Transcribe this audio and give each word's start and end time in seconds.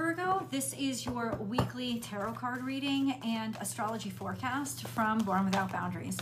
Virgo. 0.00 0.46
This 0.50 0.72
is 0.78 1.04
your 1.04 1.36
weekly 1.36 1.98
tarot 1.98 2.32
card 2.32 2.64
reading 2.64 3.20
and 3.22 3.54
astrology 3.60 4.08
forecast 4.08 4.86
from 4.86 5.18
Born 5.18 5.44
Without 5.44 5.70
Boundaries. 5.70 6.16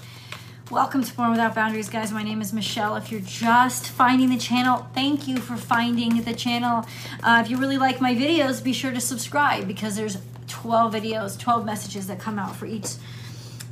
Welcome 0.69 1.05
to 1.05 1.15
Born 1.15 1.31
Without 1.31 1.55
Boundaries, 1.55 1.89
guys. 1.89 2.11
My 2.11 2.25
name 2.25 2.41
is 2.41 2.53
Michelle. 2.53 2.97
If 2.97 3.13
you're 3.13 3.21
just 3.21 3.87
finding 3.87 4.31
the 4.31 4.37
channel, 4.37 4.89
thank 4.95 5.29
you 5.29 5.37
for 5.37 5.57
finding 5.57 6.23
the 6.23 6.35
channel. 6.35 6.87
Uh, 7.23 7.41
if 7.45 7.53
you 7.53 7.57
really 7.57 7.79
like 7.79 8.01
my 8.01 8.17
videos, 8.17 8.65
be 8.65 8.73
sure 8.73 8.91
to 8.91 9.01
subscribe 9.01 9.69
because 9.69 9.95
there's 9.95 10.19
12 10.49 10.93
videos, 10.93 11.39
12 11.39 11.65
messages 11.65 12.09
that 12.09 12.19
come 12.19 12.37
out 12.37 12.57
for 12.57 12.67
each 12.67 12.95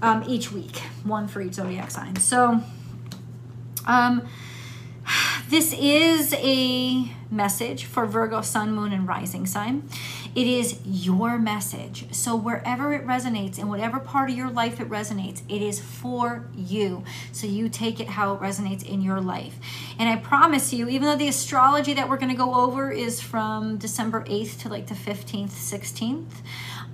um, 0.02 0.23
each 0.29 0.52
week, 0.52 0.77
one 1.02 1.27
for 1.27 1.41
each 1.41 1.54
zodiac 1.54 1.91
sign. 1.91 2.14
So, 2.14 2.62
um, 3.88 4.29
this 5.49 5.73
is 5.79 6.35
a 6.35 7.09
message 7.31 7.85
for 7.85 8.05
Virgo, 8.05 8.41
Sun, 8.41 8.75
Moon, 8.75 8.93
and 8.93 9.07
Rising 9.07 9.47
sign. 9.47 9.89
It 10.35 10.47
is 10.47 10.80
your 10.85 11.39
message. 11.39 12.12
So, 12.12 12.34
wherever 12.34 12.93
it 12.93 13.07
resonates, 13.07 13.59
in 13.59 13.69
whatever 13.69 14.01
part 14.01 14.29
of 14.29 14.37
your 14.37 14.51
life 14.51 14.80
it 14.80 14.89
resonates, 14.89 15.43
it 15.48 15.62
is 15.62 15.79
for 15.79 16.48
you. 16.55 17.05
So, 17.30 17.47
you 17.47 17.69
take 17.69 18.01
it 18.01 18.09
how 18.09 18.34
it 18.34 18.41
resonates 18.41 18.84
in 18.84 19.01
your 19.01 19.20
life. 19.20 19.59
And 19.98 20.09
I 20.09 20.17
promise 20.17 20.73
you, 20.73 20.89
even 20.89 21.09
though 21.09 21.17
the 21.17 21.29
astrology 21.29 21.95
that 21.95 22.09
we're 22.09 22.19
going 22.19 22.33
to 22.33 22.37
go 22.37 22.55
over 22.55 22.91
is 22.91 23.20
from 23.20 23.77
December 23.77 24.25
8th 24.25 24.62
to 24.62 24.69
like 24.69 24.89
the 24.89 24.95
15th, 24.95 25.51
16th, 25.51 26.42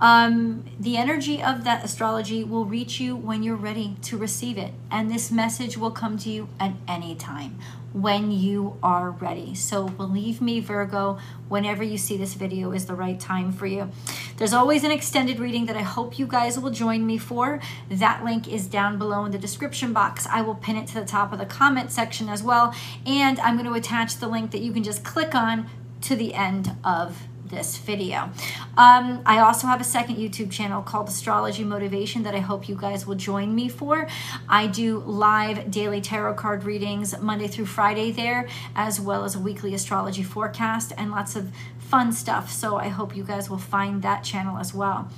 um, 0.01 0.65
the 0.79 0.97
energy 0.97 1.43
of 1.43 1.65
that 1.65 1.85
astrology 1.85 2.45
will 2.45 2.65
reach 2.65 3.01
you 3.01 3.17
when 3.17 3.43
you're 3.43 3.57
ready 3.57 3.97
to 4.03 4.19
receive 4.19 4.59
it. 4.59 4.73
And 4.91 5.11
this 5.11 5.31
message 5.31 5.79
will 5.79 5.91
come 5.91 6.19
to 6.19 6.29
you 6.29 6.49
at 6.61 6.73
any 6.87 7.15
time 7.15 7.59
when 7.93 8.31
you 8.31 8.77
are 8.83 9.11
ready. 9.11 9.55
So 9.55 9.89
believe 9.89 10.41
me, 10.41 10.61
Virgo, 10.61 11.19
whenever 11.49 11.83
you 11.83 11.99
see 11.99 12.17
this 12.17 12.35
video 12.35 12.73
is 12.73 12.87
the 12.87 12.95
right 12.95 13.19
time 13.19 13.53
for 13.53 13.67
you. 13.67 13.91
There's 14.39 14.53
always 14.53 14.85
an 14.85 14.91
extended 14.91 15.39
reading 15.39 15.67
that 15.67 15.77
I 15.77 15.83
hope 15.83 16.19
you 16.19 16.27
guys 16.27 16.59
will 16.59 16.71
join 16.71 17.07
me 17.07 17.19
for. 17.19 17.61
That 17.91 18.25
link 18.25 18.49
is 18.49 18.67
down 18.67 18.99
below 18.99 19.25
in 19.25 19.33
the 19.33 19.39
description 19.39 19.93
box. 19.93 20.27
I 20.27 20.43
will 20.43 20.55
pin 20.55 20.77
it 20.77 20.87
to 20.89 20.95
the 20.95 21.07
top 21.07 21.33
of 21.33 21.39
the 21.39 21.47
comment 21.47 21.93
section 21.93 22.29
as 22.29 22.43
well. 22.43 22.75
And 23.07 23.39
I'm 23.41 23.57
going 23.57 23.69
to 23.69 23.75
attach 23.75 24.17
the 24.17 24.29
link 24.29 24.51
that 24.53 24.61
you 24.61 24.73
can 24.73 24.83
just 24.83 25.05
click 25.05 25.35
on 25.35 25.69
to 26.03 26.17
the 26.17 26.35
end 26.35 26.75
of 26.83 27.27
this 27.53 27.77
video. 27.77 28.31
Um, 28.77 29.23
I 29.27 29.39
also 29.39 29.67
have 29.67 29.81
a 29.81 29.85
second 29.85 30.17
YouTube 30.17 30.51
channel 30.51 30.83
called 30.83 31.07
Astrology 31.07 31.63
Motivation 31.63 32.23
that 32.25 32.35
I 32.35 32.39
hope 32.39 32.69
you 32.69 32.75
guys 32.75 33.07
will 33.07 33.15
join 33.15 33.55
me 33.55 33.69
for. 33.69 34.09
I 34.49 34.67
do 34.67 34.99
live 35.01 35.71
daily 35.71 36.01
tarot 36.01 36.35
card 36.35 36.65
readings 36.65 37.17
Monday 37.21 37.47
through 37.47 37.67
Friday 37.67 38.11
there, 38.11 38.49
as 38.75 38.99
well 38.99 39.25
as 39.25 39.37
a 39.37 39.39
weekly 39.39 39.75
astrology 39.75 40.23
forecast 40.23 40.93
and 40.97 41.11
lots 41.11 41.37
of 41.37 41.53
fun 41.79 42.11
stuff. 42.13 42.51
So 42.51 42.77
I 42.77 42.89
hope 42.89 43.15
you 43.15 43.23
guys 43.23 43.51
will 43.51 43.59
find 43.59 44.03
that 44.03 44.25
channel 44.25 44.57
as 44.59 44.73
well. 44.73 45.11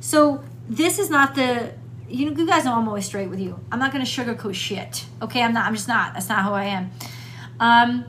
So 0.00 0.44
this 0.68 0.98
is 0.98 1.08
not 1.10 1.34
the 1.34 1.72
you 2.08 2.28
know, 2.28 2.36
you 2.36 2.46
guys 2.46 2.64
know 2.64 2.74
I'm 2.74 2.88
always 2.88 3.06
straight 3.06 3.28
with 3.30 3.38
you. 3.38 3.58
I'm 3.70 3.78
not 3.78 3.92
going 3.92 4.04
to 4.04 4.10
sugarcoat 4.10 4.54
shit. 4.54 5.06
Okay, 5.22 5.42
I'm 5.42 5.52
not. 5.52 5.66
I'm 5.66 5.74
just 5.76 5.86
not. 5.86 6.12
That's 6.12 6.28
not 6.28 6.44
who 6.44 6.50
I 6.50 6.64
am. 6.64 6.90
Um, 7.60 8.04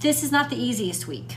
this 0.00 0.22
is 0.22 0.30
not 0.30 0.50
the 0.50 0.56
easiest 0.56 1.06
week. 1.08 1.36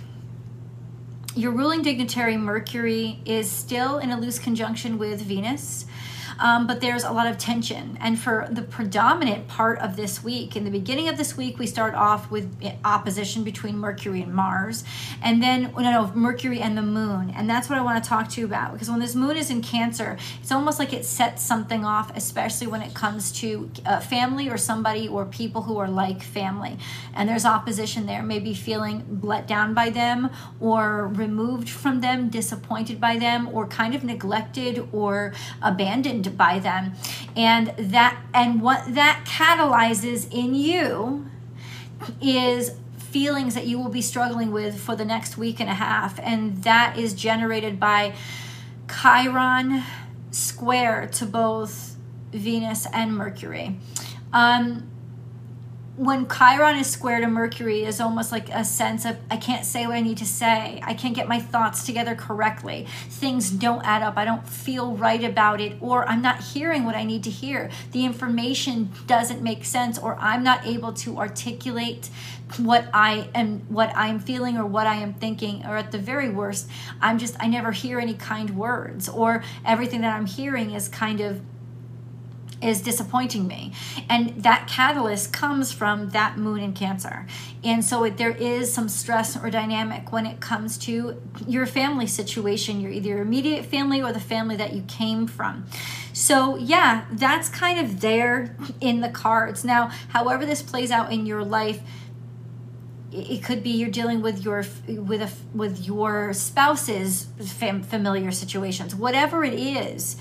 Your 1.36 1.52
ruling 1.52 1.81
dignitary 1.81 2.38
Mercury 2.38 3.20
is 3.26 3.50
still 3.50 3.98
in 3.98 4.12
a 4.12 4.20
loose 4.20 4.38
conjunction 4.38 4.98
with 4.98 5.22
Venus 5.22 5.86
um, 6.39 6.67
but 6.67 6.81
there's 6.81 7.03
a 7.03 7.11
lot 7.11 7.27
of 7.27 7.37
tension. 7.37 7.97
And 8.01 8.19
for 8.19 8.47
the 8.51 8.61
predominant 8.61 9.47
part 9.47 9.79
of 9.79 9.95
this 9.95 10.23
week, 10.23 10.55
in 10.55 10.63
the 10.63 10.71
beginning 10.71 11.07
of 11.07 11.17
this 11.17 11.37
week, 11.37 11.57
we 11.59 11.67
start 11.67 11.93
off 11.93 12.31
with 12.31 12.49
opposition 12.83 13.43
between 13.43 13.77
Mercury 13.77 14.21
and 14.21 14.33
Mars, 14.33 14.83
and 15.21 15.41
then 15.41 15.71
no, 15.77 15.79
no, 15.79 16.11
Mercury 16.15 16.59
and 16.59 16.77
the 16.77 16.81
Moon, 16.81 17.31
and 17.35 17.49
that's 17.49 17.69
what 17.69 17.77
I 17.77 17.81
want 17.81 18.03
to 18.03 18.09
talk 18.09 18.29
to 18.29 18.41
you 18.41 18.45
about 18.45 18.73
because 18.73 18.89
when 18.89 18.99
this 18.99 19.15
Moon 19.15 19.37
is 19.37 19.49
in 19.49 19.61
Cancer, 19.61 20.17
it's 20.41 20.52
almost 20.52 20.79
like 20.79 20.93
it 20.93 21.05
sets 21.05 21.43
something 21.43 21.86
off, 21.86 22.15
especially 22.15 22.67
when 22.67 22.81
it 22.81 22.93
comes 22.93 23.31
to 23.33 23.70
uh, 23.86 23.99
family 23.99 24.49
or 24.49 24.58
somebody 24.58 25.08
or 25.08 25.25
people 25.25 25.64
who 25.64 25.77
are 25.77 25.89
like 25.89 26.21
family, 26.21 26.77
and 27.14 27.27
there's 27.27 27.45
opposition 27.45 28.05
there, 28.05 28.23
maybe 28.23 28.53
feeling 28.53 29.20
let 29.21 29.47
down 29.47 29.73
by 29.73 29.89
them 29.89 30.30
or 30.59 31.08
removed 31.08 31.70
from 31.70 32.02
them, 32.02 32.30
disappointed 32.30 32.99
by 32.99 33.17
them, 33.17 33.47
or 33.52 33.67
kind 33.67 33.95
of 33.95 34.03
neglected 34.03 34.87
or 34.91 35.33
abandoned 35.61 36.20
by 36.30 36.59
them. 36.59 36.93
And 37.36 37.73
that 37.77 38.21
and 38.33 38.61
what 38.61 38.93
that 38.93 39.26
catalyzes 39.26 40.32
in 40.32 40.54
you 40.54 41.26
is 42.21 42.76
feelings 42.98 43.55
that 43.55 43.67
you 43.67 43.77
will 43.77 43.89
be 43.89 44.02
struggling 44.02 44.52
with 44.52 44.80
for 44.80 44.95
the 44.95 45.05
next 45.05 45.37
week 45.37 45.59
and 45.59 45.70
a 45.70 45.73
half. 45.73 46.20
And 46.20 46.64
that 46.64 46.98
is 46.98 47.14
generated 47.14 47.80
by 47.80 48.14
chiron 48.87 49.83
square 50.32 51.08
to 51.14 51.26
both 51.26 51.98
venus 52.32 52.88
and 52.93 53.14
mercury. 53.15 53.77
Um, 54.32 54.90
when 55.97 56.27
Chiron 56.29 56.77
is 56.77 56.89
square 56.89 57.19
to 57.19 57.27
Mercury 57.27 57.83
is 57.83 57.99
almost 57.99 58.31
like 58.31 58.49
a 58.49 58.63
sense 58.63 59.03
of 59.03 59.17
I 59.29 59.35
can't 59.35 59.65
say 59.65 59.85
what 59.85 59.95
I 59.95 60.02
need 60.02 60.17
to 60.19 60.25
say. 60.25 60.79
I 60.83 60.93
can't 60.93 61.13
get 61.13 61.27
my 61.27 61.39
thoughts 61.39 61.85
together 61.85 62.15
correctly. 62.15 62.87
Things 63.09 63.52
don't 63.52 63.85
add 63.85 64.02
up. 64.02 64.17
I 64.17 64.23
don't 64.23 64.47
feel 64.47 64.95
right 64.95 65.23
about 65.23 65.59
it 65.59 65.77
or 65.81 66.07
I'm 66.07 66.21
not 66.21 66.41
hearing 66.41 66.85
what 66.85 66.95
I 66.95 67.03
need 67.03 67.23
to 67.25 67.29
hear. 67.29 67.69
The 67.91 68.05
information 68.05 68.91
doesn't 69.05 69.41
make 69.41 69.65
sense 69.65 69.99
or 69.99 70.17
I'm 70.19 70.43
not 70.43 70.65
able 70.65 70.93
to 70.93 71.17
articulate 71.17 72.09
what 72.58 72.89
I 72.93 73.29
am 73.35 73.59
what 73.69 73.91
I'm 73.95 74.19
feeling 74.19 74.58
or 74.58 74.65
what 74.65 74.87
I 74.87 74.95
am 74.95 75.13
thinking 75.13 75.65
or 75.65 75.77
at 75.77 75.91
the 75.91 75.97
very 75.97 76.29
worst 76.29 76.69
I'm 77.02 77.17
just 77.17 77.37
I 77.39 77.47
never 77.47 77.71
hear 77.71 77.97
any 77.97 78.13
kind 78.13 78.58
words 78.58 79.08
or 79.08 79.43
everything 79.65 80.02
that 80.02 80.13
I'm 80.13 80.25
hearing 80.25 80.71
is 80.71 80.89
kind 80.89 81.21
of 81.21 81.41
is 82.61 82.82
disappointing 82.82 83.48
me. 83.48 83.73
And 84.10 84.44
that 84.44 84.67
catalyst 84.67 85.33
comes 85.33 85.72
from 85.72 86.10
that 86.10 86.38
moon 86.38 86.60
in 86.60 86.73
Cancer. 86.73 87.26
And 87.64 87.83
so 87.83 88.04
it, 88.04 88.17
there 88.17 88.32
is 88.32 88.72
some 88.72 88.89
stress 88.89 89.36
or 89.36 89.49
dynamic 89.49 90.11
when 90.11 90.26
it 90.26 90.39
comes 90.39 90.77
to 90.80 91.21
your 91.48 91.66
family 91.66 92.08
situation, 92.08 92.80
your 92.80 92.92
either 92.92 93.10
your 93.10 93.21
immediate 93.21 93.66
family 93.66 94.02
or 94.02 94.11
the 94.11 94.20
family 94.20 94.55
that 94.55 94.73
you 94.73 94.83
came 94.83 95.27
from. 95.27 95.66
So, 96.14 96.58
yeah, 96.58 97.05
that's 97.11 97.50
kind 97.50 97.80
of 97.80 98.02
there 98.02 98.55
in 98.80 99.02
the 99.02 99.10
cards. 99.10 99.64
Now, 99.64 99.89
however 100.10 100.45
this 100.45 100.61
plays 100.61 100.92
out 100.92 101.11
in 101.11 101.26
your 101.26 101.44
life, 101.44 101.82
it 103.11 103.44
could 103.44 103.61
be 103.61 103.71
you're 103.71 103.89
dealing 103.89 104.21
with 104.21 104.44
your 104.44 104.66
with 104.88 105.21
a 105.21 105.30
with 105.54 105.86
your 105.86 106.33
spouse's 106.33 107.27
fam, 107.45 107.83
familiar 107.83 108.32
situations 108.32 108.95
whatever 108.95 109.44
it 109.44 109.54
is 109.54 110.16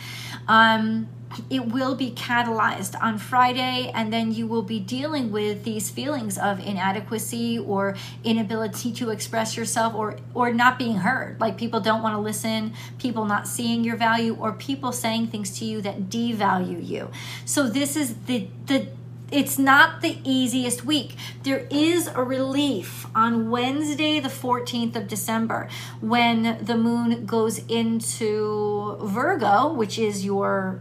um 0.49 1.09
it 1.49 1.67
will 1.67 1.95
be 1.95 2.11
catalyzed 2.11 3.01
on 3.01 3.19
Friday, 3.19 3.91
and 3.95 4.13
then 4.13 4.33
you 4.33 4.47
will 4.47 4.63
be 4.63 4.81
dealing 4.81 5.31
with 5.31 5.65
these 5.65 5.91
feelings 5.91 6.37
of 6.39 6.59
inadequacy 6.61 7.59
or 7.59 7.97
inability 8.25 8.93
to 8.95 9.11
express 9.11 9.57
yourself 9.57 9.95
or 9.95 10.17
or 10.35 10.53
not 10.53 10.79
being 10.79 10.97
heard. 10.97 11.41
Like 11.41 11.57
people 11.57 11.81
don't 11.81 12.03
want 12.03 12.15
to 12.15 12.21
listen, 12.21 12.75
people 12.99 13.25
not 13.25 13.47
seeing 13.47 13.85
your 13.85 13.97
value, 13.97 14.37
or 14.39 14.53
people 14.53 14.93
saying 14.93 15.29
things 15.29 15.59
to 15.59 15.65
you 15.65 15.81
that 15.83 16.09
devalue 16.09 16.87
you. 16.87 17.11
So 17.45 17.69
this 17.69 17.97
is 17.97 18.15
the 18.27 18.49
the 18.67 18.89
it's 19.31 19.59
not 19.59 20.01
the 20.01 20.19
easiest 20.25 20.85
week. 20.85 21.15
There 21.45 21.67
is 21.71 22.09
a 22.09 22.23
relief 22.23 23.07
on 23.15 23.49
Wednesday, 23.49 24.19
the 24.19 24.29
14th 24.29 24.97
of 24.97 25.07
December, 25.07 25.69
when 26.01 26.59
the 26.65 26.77
moon 26.77 27.27
goes 27.27 27.59
into 27.69 28.97
Virgo, 29.01 29.73
which 29.73 30.01
is 30.01 30.25
your 30.25 30.81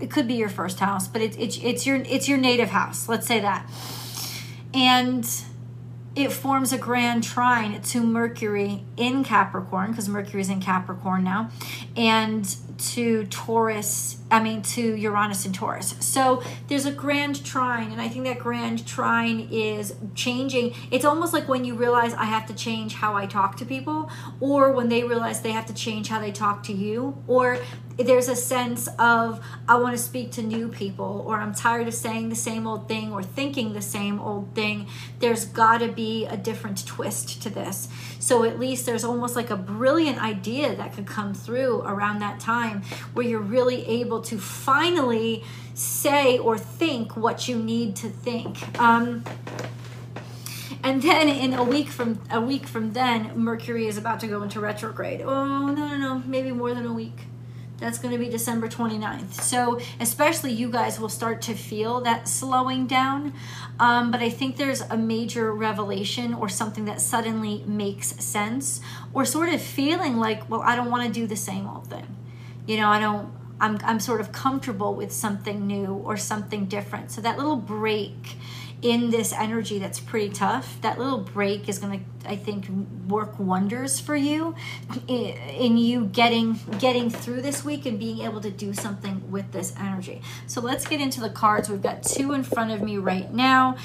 it 0.00 0.10
could 0.10 0.26
be 0.26 0.34
your 0.34 0.48
first 0.48 0.80
house, 0.80 1.08
but 1.08 1.22
it's 1.22 1.36
it's 1.36 1.58
it's 1.58 1.86
your 1.86 1.96
it's 1.96 2.28
your 2.28 2.38
native 2.38 2.70
house. 2.70 3.08
Let's 3.08 3.26
say 3.26 3.40
that, 3.40 3.68
and 4.72 5.28
it 6.14 6.32
forms 6.32 6.72
a 6.72 6.78
grand 6.78 7.24
trine 7.24 7.80
to 7.80 8.00
Mercury 8.00 8.84
in 8.96 9.24
Capricorn 9.24 9.90
because 9.90 10.08
Mercury 10.08 10.40
is 10.40 10.48
in 10.48 10.60
Capricorn 10.60 11.24
now, 11.24 11.50
and 11.96 12.56
to 12.78 13.24
Taurus, 13.26 14.18
I 14.30 14.42
mean 14.42 14.62
to 14.62 14.94
Uranus 14.96 15.44
and 15.44 15.54
Taurus. 15.54 15.94
So 16.00 16.42
there's 16.68 16.86
a 16.86 16.92
grand 16.92 17.44
trine, 17.44 17.92
and 17.92 18.00
I 18.00 18.08
think 18.08 18.24
that 18.24 18.38
grand 18.38 18.86
trine 18.86 19.48
is 19.50 19.94
changing. 20.14 20.74
It's 20.90 21.04
almost 21.04 21.32
like 21.32 21.48
when 21.48 21.64
you 21.64 21.74
realize 21.74 22.14
I 22.14 22.24
have 22.24 22.46
to 22.46 22.54
change 22.54 22.94
how 22.94 23.14
I 23.14 23.26
talk 23.26 23.56
to 23.58 23.64
people, 23.64 24.10
or 24.40 24.72
when 24.72 24.88
they 24.88 25.04
realize 25.04 25.40
they 25.40 25.52
have 25.52 25.66
to 25.66 25.74
change 25.74 26.08
how 26.08 26.20
they 26.20 26.32
talk 26.32 26.62
to 26.64 26.72
you, 26.72 27.22
or 27.26 27.58
there's 27.96 28.28
a 28.28 28.34
sense 28.34 28.88
of 28.98 29.44
I 29.68 29.76
want 29.76 29.96
to 29.96 30.02
speak 30.02 30.32
to 30.32 30.42
new 30.42 30.68
people, 30.68 31.24
or 31.28 31.36
I'm 31.36 31.54
tired 31.54 31.86
of 31.86 31.94
saying 31.94 32.28
the 32.28 32.34
same 32.34 32.66
old 32.66 32.88
thing 32.88 33.12
or 33.12 33.22
thinking 33.22 33.72
the 33.72 33.82
same 33.82 34.18
old 34.18 34.52
thing. 34.54 34.88
There's 35.20 35.44
got 35.44 35.78
to 35.78 35.88
be 35.88 36.26
a 36.26 36.36
different 36.36 36.84
twist 36.86 37.40
to 37.42 37.50
this. 37.50 37.88
So 38.18 38.42
at 38.42 38.58
least 38.58 38.84
there's 38.84 39.04
almost 39.04 39.36
like 39.36 39.50
a 39.50 39.56
brilliant 39.56 40.20
idea 40.20 40.74
that 40.74 40.92
could 40.94 41.06
come 41.06 41.34
through 41.34 41.82
around 41.82 42.18
that 42.18 42.40
time 42.40 42.63
where 43.12 43.26
you're 43.26 43.40
really 43.40 43.86
able 43.86 44.20
to 44.22 44.38
finally 44.38 45.44
say 45.74 46.38
or 46.38 46.56
think 46.56 47.16
what 47.16 47.48
you 47.48 47.58
need 47.58 47.96
to 47.96 48.08
think. 48.08 48.78
Um, 48.80 49.24
and 50.82 51.02
then 51.02 51.28
in 51.28 51.54
a 51.54 51.64
week 51.64 51.88
from 51.88 52.20
a 52.30 52.40
week 52.40 52.66
from 52.66 52.92
then, 52.92 53.32
Mercury 53.38 53.86
is 53.86 53.96
about 53.96 54.20
to 54.20 54.26
go 54.26 54.42
into 54.42 54.60
retrograde. 54.60 55.22
Oh 55.22 55.66
no 55.66 55.72
no 55.72 55.96
no, 55.96 56.22
maybe 56.26 56.52
more 56.52 56.74
than 56.74 56.86
a 56.86 56.92
week. 56.92 57.26
That's 57.78 57.98
going 57.98 58.12
to 58.12 58.18
be 58.18 58.28
December 58.28 58.68
29th. 58.68 59.32
So, 59.42 59.80
especially 59.98 60.52
you 60.52 60.70
guys 60.70 61.00
will 61.00 61.08
start 61.08 61.42
to 61.42 61.54
feel 61.54 62.00
that 62.02 62.28
slowing 62.28 62.86
down. 62.86 63.34
Um, 63.80 64.10
but 64.12 64.20
I 64.20 64.30
think 64.30 64.56
there's 64.56 64.80
a 64.82 64.96
major 64.96 65.52
revelation 65.52 66.34
or 66.34 66.48
something 66.48 66.84
that 66.84 67.00
suddenly 67.00 67.64
makes 67.66 68.08
sense, 68.24 68.80
or 69.12 69.24
sort 69.24 69.48
of 69.48 69.60
feeling 69.60 70.18
like, 70.18 70.48
well, 70.48 70.62
I 70.62 70.76
don't 70.76 70.90
want 70.90 71.06
to 71.06 71.12
do 71.12 71.26
the 71.26 71.36
same 71.36 71.66
old 71.66 71.88
thing. 71.88 72.06
You 72.66 72.78
know, 72.78 72.88
I 72.88 72.98
don't, 72.98 73.32
I'm, 73.60 73.78
I'm 73.84 74.00
sort 74.00 74.20
of 74.20 74.32
comfortable 74.32 74.94
with 74.94 75.12
something 75.12 75.66
new 75.66 75.86
or 75.86 76.16
something 76.16 76.66
different. 76.66 77.10
So, 77.10 77.20
that 77.20 77.36
little 77.36 77.56
break 77.56 78.36
in 78.84 79.10
this 79.10 79.32
energy 79.32 79.78
that's 79.78 79.98
pretty 79.98 80.28
tough, 80.28 80.78
that 80.82 80.98
little 80.98 81.18
break 81.18 81.70
is 81.70 81.78
going 81.78 82.04
to, 82.20 82.30
I 82.30 82.36
think, 82.36 82.66
work 83.08 83.38
wonders 83.38 83.98
for 83.98 84.14
you 84.14 84.54
in 85.08 85.78
you 85.78 86.04
getting 86.04 86.60
getting 86.78 87.08
through 87.08 87.40
this 87.40 87.64
week 87.64 87.86
and 87.86 87.98
being 87.98 88.20
able 88.20 88.42
to 88.42 88.50
do 88.50 88.74
something 88.74 89.30
with 89.30 89.52
this 89.52 89.74
energy. 89.80 90.20
So 90.46 90.60
let's 90.60 90.86
get 90.86 91.00
into 91.00 91.20
the 91.20 91.30
cards. 91.30 91.70
We've 91.70 91.82
got 91.82 92.02
two 92.02 92.34
in 92.34 92.42
front 92.42 92.72
of 92.72 92.82
me 92.82 92.98
right 92.98 93.32
now. 93.32 93.76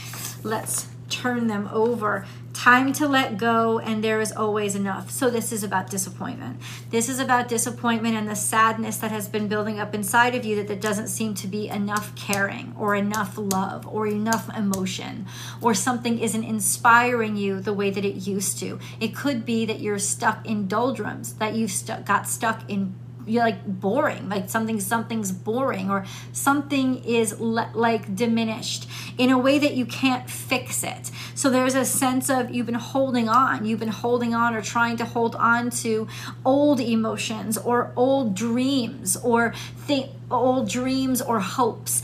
Let's 0.43 0.89
turn 1.09 1.47
them 1.47 1.69
over 1.71 2.25
time 2.53 2.91
to 2.91 3.07
let 3.07 3.37
go, 3.37 3.79
and 3.79 4.03
there 4.03 4.19
is 4.19 4.31
always 4.31 4.75
enough. 4.75 5.11
So, 5.11 5.29
this 5.29 5.51
is 5.51 5.63
about 5.63 5.89
disappointment. 5.89 6.59
This 6.89 7.07
is 7.07 7.19
about 7.19 7.47
disappointment 7.47 8.15
and 8.15 8.27
the 8.27 8.35
sadness 8.35 8.97
that 8.97 9.11
has 9.11 9.27
been 9.27 9.47
building 9.47 9.79
up 9.79 9.93
inside 9.93 10.35
of 10.35 10.43
you 10.43 10.55
that 10.57 10.67
there 10.67 10.75
doesn't 10.75 11.07
seem 11.07 11.33
to 11.35 11.47
be 11.47 11.69
enough 11.69 12.15
caring 12.15 12.75
or 12.77 12.95
enough 12.95 13.35
love 13.37 13.87
or 13.87 14.07
enough 14.07 14.49
emotion 14.57 15.25
or 15.61 15.73
something 15.73 16.19
isn't 16.19 16.43
inspiring 16.43 17.35
you 17.35 17.59
the 17.59 17.73
way 17.73 17.89
that 17.89 18.05
it 18.05 18.27
used 18.27 18.59
to. 18.59 18.79
It 18.99 19.15
could 19.15 19.45
be 19.45 19.65
that 19.65 19.79
you're 19.79 19.99
stuck 19.99 20.45
in 20.45 20.67
doldrums, 20.67 21.33
that 21.35 21.55
you've 21.55 21.71
st- 21.71 22.05
got 22.05 22.27
stuck 22.27 22.69
in 22.69 22.95
you're 23.29 23.43
like 23.43 23.65
boring 23.65 24.27
like 24.29 24.49
something 24.49 24.79
something's 24.79 25.31
boring 25.31 25.89
or 25.89 26.05
something 26.33 27.03
is 27.03 27.39
le- 27.39 27.71
like 27.73 28.15
diminished 28.15 28.87
in 29.17 29.29
a 29.29 29.37
way 29.37 29.59
that 29.59 29.73
you 29.73 29.85
can't 29.85 30.29
fix 30.29 30.83
it. 30.83 31.11
So 31.35 31.49
there's 31.49 31.75
a 31.75 31.85
sense 31.85 32.29
of 32.29 32.51
you've 32.51 32.65
been 32.65 32.75
holding 32.75 33.29
on. 33.29 33.65
You've 33.65 33.79
been 33.79 33.89
holding 33.89 34.33
on 34.33 34.55
or 34.55 34.61
trying 34.61 34.97
to 34.97 35.05
hold 35.05 35.35
on 35.35 35.69
to 35.83 36.07
old 36.45 36.79
emotions 36.79 37.57
or 37.57 37.91
old 37.95 38.35
dreams 38.35 39.17
or 39.17 39.53
think 39.77 40.11
old 40.31 40.69
dreams 40.69 41.21
or 41.21 41.39
hopes. 41.39 42.01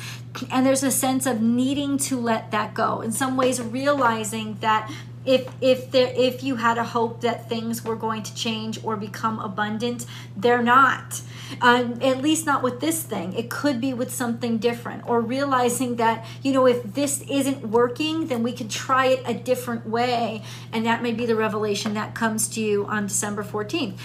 And 0.51 0.65
there's 0.65 0.83
a 0.83 0.91
sense 0.91 1.25
of 1.25 1.41
needing 1.41 1.97
to 1.99 2.19
let 2.19 2.51
that 2.51 2.73
go. 2.73 3.01
In 3.01 3.11
some 3.11 3.37
ways 3.37 3.61
realizing 3.61 4.57
that 4.59 4.91
if 5.25 5.47
if 5.61 5.91
there 5.91 6.11
if 6.15 6.43
you 6.43 6.55
had 6.55 6.77
a 6.77 6.83
hope 6.83 7.21
that 7.21 7.49
things 7.49 7.83
were 7.83 7.95
going 7.95 8.23
to 8.23 8.35
change 8.35 8.83
or 8.83 8.95
become 8.95 9.39
abundant 9.39 10.05
they're 10.37 10.63
not. 10.63 11.21
Uh, 11.61 11.93
at 12.01 12.21
least 12.23 12.45
not 12.45 12.63
with 12.63 12.79
this 12.79 13.03
thing. 13.03 13.31
It 13.33 13.51
could 13.51 13.79
be 13.79 13.93
with 13.93 14.11
something 14.11 14.57
different. 14.57 15.07
Or 15.07 15.21
realizing 15.21 15.97
that 15.97 16.25
you 16.41 16.51
know 16.51 16.65
if 16.65 16.83
this 16.83 17.21
isn't 17.29 17.67
working 17.67 18.27
then 18.27 18.43
we 18.43 18.51
can 18.51 18.67
try 18.67 19.07
it 19.07 19.23
a 19.25 19.33
different 19.33 19.87
way. 19.87 20.43
And 20.71 20.85
that 20.85 21.01
may 21.03 21.11
be 21.11 21.25
the 21.25 21.35
revelation 21.35 21.93
that 21.93 22.15
comes 22.15 22.47
to 22.49 22.61
you 22.61 22.85
on 22.85 23.07
december 23.07 23.43
14th 23.43 23.97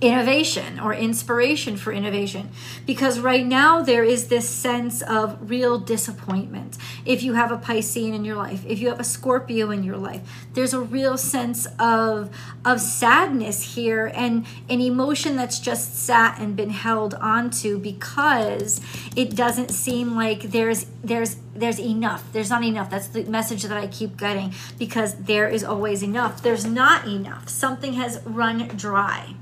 innovation 0.00 0.80
or 0.80 0.94
inspiration 0.94 1.76
for 1.76 1.92
innovation. 1.92 2.50
Because 2.86 3.20
right 3.20 3.46
now 3.46 3.82
there 3.82 4.04
is 4.04 4.28
this 4.28 4.48
sense 4.48 5.02
of 5.02 5.50
real 5.50 5.78
disappointment. 5.78 6.76
If 7.04 7.22
you 7.22 7.34
have 7.34 7.50
a 7.50 7.56
piscean 7.56 8.14
in 8.14 8.24
your 8.24 8.36
life 8.36 8.64
if 8.66 8.78
you 8.78 8.88
have 8.88 9.00
a 9.00 9.04
scorpio 9.04 9.70
in 9.70 9.82
your 9.82 9.96
life 9.96 10.20
there's 10.54 10.74
a 10.74 10.80
real 10.80 11.16
sense 11.16 11.66
of 11.78 12.30
of 12.64 12.80
sadness 12.80 13.74
here 13.74 14.10
and 14.14 14.46
an 14.68 14.80
emotion 14.80 15.36
that's 15.36 15.58
just 15.58 15.96
sat 15.96 16.38
and 16.38 16.56
been 16.56 16.70
held 16.70 17.14
onto 17.14 17.78
because 17.78 18.80
it 19.16 19.34
doesn't 19.34 19.70
seem 19.70 20.16
like 20.16 20.42
there's 20.42 20.86
there's 21.02 21.36
there's 21.56 21.78
enough. 21.78 22.32
There's 22.32 22.50
not 22.50 22.64
enough. 22.64 22.90
That's 22.90 23.06
the 23.08 23.22
message 23.24 23.62
that 23.62 23.76
i 23.76 23.86
keep 23.86 24.16
getting 24.16 24.52
because 24.76 25.14
there 25.14 25.48
is 25.48 25.62
always 25.62 26.02
enough. 26.02 26.42
There's 26.42 26.66
not 26.66 27.06
enough. 27.06 27.48
Something 27.48 27.92
has 27.92 28.20
run 28.24 28.66
dry 28.68 29.36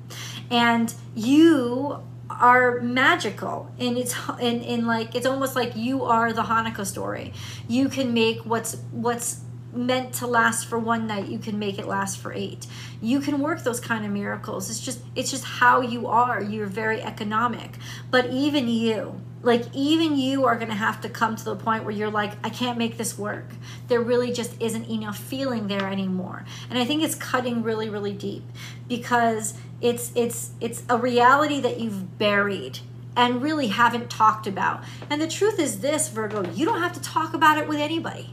and 0.52 0.94
you 1.16 1.98
are 2.30 2.80
magical. 2.80 3.72
And 3.78 3.98
it's 3.98 4.14
in 4.40 4.60
in 4.62 4.86
like 4.86 5.14
it's 5.14 5.26
almost 5.26 5.56
like 5.56 5.74
you 5.74 6.04
are 6.04 6.32
the 6.32 6.42
hanukkah 6.42 6.86
story. 6.86 7.32
You 7.68 7.88
can 7.88 8.14
make 8.14 8.44
what's 8.44 8.76
what's 8.92 9.40
meant 9.72 10.12
to 10.12 10.26
last 10.26 10.66
for 10.66 10.78
one 10.78 11.06
night 11.06 11.28
you 11.28 11.38
can 11.38 11.58
make 11.58 11.78
it 11.78 11.86
last 11.86 12.18
for 12.18 12.30
eight. 12.34 12.66
You 13.00 13.20
can 13.20 13.38
work 13.40 13.64
those 13.64 13.80
kind 13.80 14.04
of 14.04 14.10
miracles. 14.12 14.70
It's 14.70 14.80
just 14.80 15.00
it's 15.16 15.30
just 15.30 15.44
how 15.44 15.80
you 15.80 16.06
are. 16.06 16.42
You're 16.42 16.66
very 16.66 17.02
economic. 17.02 17.78
But 18.10 18.26
even 18.30 18.68
you 18.68 19.20
like 19.42 19.64
even 19.74 20.16
you 20.16 20.44
are 20.44 20.54
going 20.54 20.68
to 20.68 20.74
have 20.74 21.00
to 21.00 21.08
come 21.08 21.34
to 21.34 21.44
the 21.44 21.56
point 21.56 21.82
where 21.82 21.92
you're 21.92 22.10
like 22.10 22.32
i 22.44 22.48
can't 22.48 22.78
make 22.78 22.96
this 22.98 23.18
work. 23.18 23.46
There 23.88 24.00
really 24.00 24.32
just 24.32 24.60
isn't 24.60 24.88
enough 24.88 25.18
feeling 25.18 25.66
there 25.66 25.88
anymore. 25.88 26.44
And 26.70 26.78
i 26.78 26.84
think 26.84 27.02
it's 27.02 27.14
cutting 27.14 27.62
really 27.62 27.88
really 27.88 28.12
deep 28.12 28.44
because 28.88 29.54
it's 29.82 30.12
it's 30.14 30.52
it's 30.60 30.84
a 30.88 30.96
reality 30.96 31.60
that 31.60 31.80
you've 31.80 32.16
buried 32.18 32.78
and 33.16 33.42
really 33.42 33.66
haven't 33.66 34.08
talked 34.08 34.46
about. 34.46 34.82
And 35.10 35.20
the 35.20 35.28
truth 35.28 35.58
is 35.58 35.80
this 35.80 36.08
virgo 36.08 36.48
you 36.52 36.64
don't 36.64 36.80
have 36.80 36.94
to 36.94 37.00
talk 37.00 37.34
about 37.34 37.58
it 37.58 37.68
with 37.68 37.78
anybody. 37.78 38.30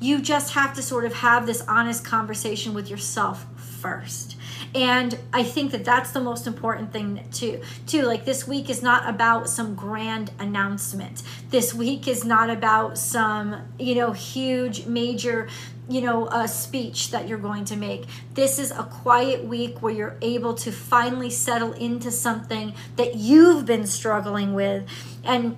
You 0.00 0.20
just 0.20 0.54
have 0.54 0.74
to 0.74 0.82
sort 0.82 1.04
of 1.04 1.14
have 1.14 1.46
this 1.46 1.62
honest 1.62 2.04
conversation 2.04 2.72
with 2.74 2.88
yourself 2.88 3.46
first. 3.56 4.36
And 4.74 5.18
i 5.32 5.42
think 5.42 5.70
that 5.72 5.84
that's 5.84 6.10
the 6.10 6.20
most 6.20 6.46
important 6.46 6.92
thing 6.92 7.26
too. 7.32 7.60
Too 7.86 8.02
like 8.02 8.24
this 8.24 8.46
week 8.46 8.70
is 8.70 8.82
not 8.82 9.08
about 9.08 9.48
some 9.48 9.74
grand 9.74 10.30
announcement. 10.38 11.22
This 11.50 11.74
week 11.74 12.06
is 12.06 12.24
not 12.24 12.48
about 12.48 12.96
some 12.96 13.56
you 13.78 13.96
know 13.96 14.12
huge 14.12 14.86
major 14.86 15.48
you 15.88 16.00
know 16.00 16.26
a 16.28 16.48
speech 16.48 17.10
that 17.10 17.28
you're 17.28 17.38
going 17.38 17.64
to 17.64 17.76
make 17.76 18.04
this 18.34 18.58
is 18.58 18.70
a 18.72 18.82
quiet 18.82 19.44
week 19.44 19.80
where 19.82 19.92
you're 19.92 20.16
able 20.20 20.54
to 20.54 20.72
finally 20.72 21.30
settle 21.30 21.72
into 21.74 22.10
something 22.10 22.72
that 22.96 23.14
you've 23.14 23.64
been 23.64 23.86
struggling 23.86 24.52
with 24.54 24.84
and 25.22 25.56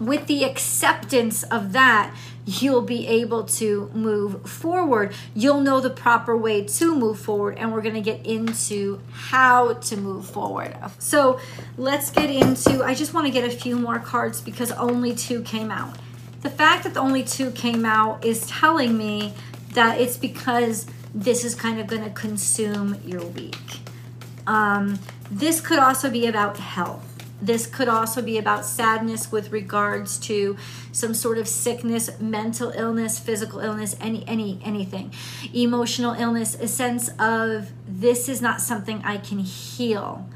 with 0.00 0.26
the 0.26 0.44
acceptance 0.44 1.42
of 1.44 1.72
that 1.72 2.14
you'll 2.48 2.80
be 2.80 3.06
able 3.06 3.44
to 3.44 3.90
move 3.92 4.48
forward. 4.48 5.14
You'll 5.34 5.60
know 5.60 5.80
the 5.80 5.90
proper 5.90 6.34
way 6.34 6.64
to 6.64 6.94
move 6.94 7.18
forward, 7.18 7.58
and 7.58 7.72
we're 7.72 7.82
going 7.82 7.94
to 7.94 8.00
get 8.00 8.24
into 8.24 9.00
how 9.12 9.74
to 9.74 9.96
move 9.98 10.24
forward. 10.24 10.74
So 10.98 11.40
let's 11.76 12.10
get 12.10 12.30
into, 12.30 12.82
I 12.82 12.94
just 12.94 13.12
want 13.12 13.26
to 13.26 13.32
get 13.32 13.44
a 13.44 13.50
few 13.50 13.78
more 13.78 13.98
cards 13.98 14.40
because 14.40 14.72
only 14.72 15.14
two 15.14 15.42
came 15.42 15.70
out. 15.70 15.98
The 16.42 16.50
fact 16.50 16.84
that 16.84 16.94
the 16.94 17.00
only 17.00 17.24
two 17.24 17.50
came 17.50 17.84
out 17.84 18.24
is 18.24 18.46
telling 18.46 18.96
me 18.96 19.34
that 19.72 20.00
it's 20.00 20.16
because 20.16 20.86
this 21.14 21.44
is 21.44 21.54
kind 21.54 21.80
of 21.80 21.86
going 21.86 22.04
to 22.04 22.10
consume 22.10 23.00
your 23.04 23.24
week. 23.24 23.80
Um, 24.46 24.98
this 25.30 25.60
could 25.60 25.78
also 25.78 26.10
be 26.10 26.26
about 26.26 26.58
health. 26.58 27.04
This 27.40 27.66
could 27.66 27.88
also 27.88 28.20
be 28.20 28.36
about 28.38 28.64
sadness 28.64 29.30
with 29.30 29.52
regards 29.52 30.18
to 30.20 30.56
some 30.90 31.14
sort 31.14 31.38
of 31.38 31.46
sickness 31.46 32.10
mental 32.20 32.70
illness 32.70 33.20
physical 33.20 33.60
illness 33.60 33.94
any 34.00 34.26
any 34.26 34.58
anything. 34.64 35.12
Emotional 35.54 36.14
illness 36.14 36.56
a 36.56 36.66
sense 36.66 37.10
of 37.18 37.70
this 37.86 38.28
is 38.28 38.42
not 38.42 38.60
something 38.60 39.00
i 39.04 39.16
can 39.16 39.38
heal 39.38 40.28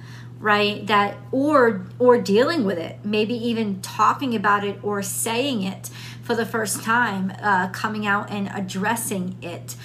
right 0.43 0.87
that 0.89 1.17
or 1.31 1.87
or 1.99 2.21
dealing 2.21 2.65
with 2.65 2.77
it 2.77 2.99
maybe 3.05 3.33
even 3.33 3.81
talking 3.81 4.35
about 4.35 4.65
it 4.65 4.79
or 4.83 5.01
saying 5.03 5.63
it 5.63 5.89
for 6.23 6.35
the 6.35 6.45
first 6.45 6.83
time 6.83 7.33
uh, 7.41 7.69
coming 7.69 8.07
out 8.07 8.31
and 8.31 8.51
addressing 8.55 9.37
it 9.41 9.77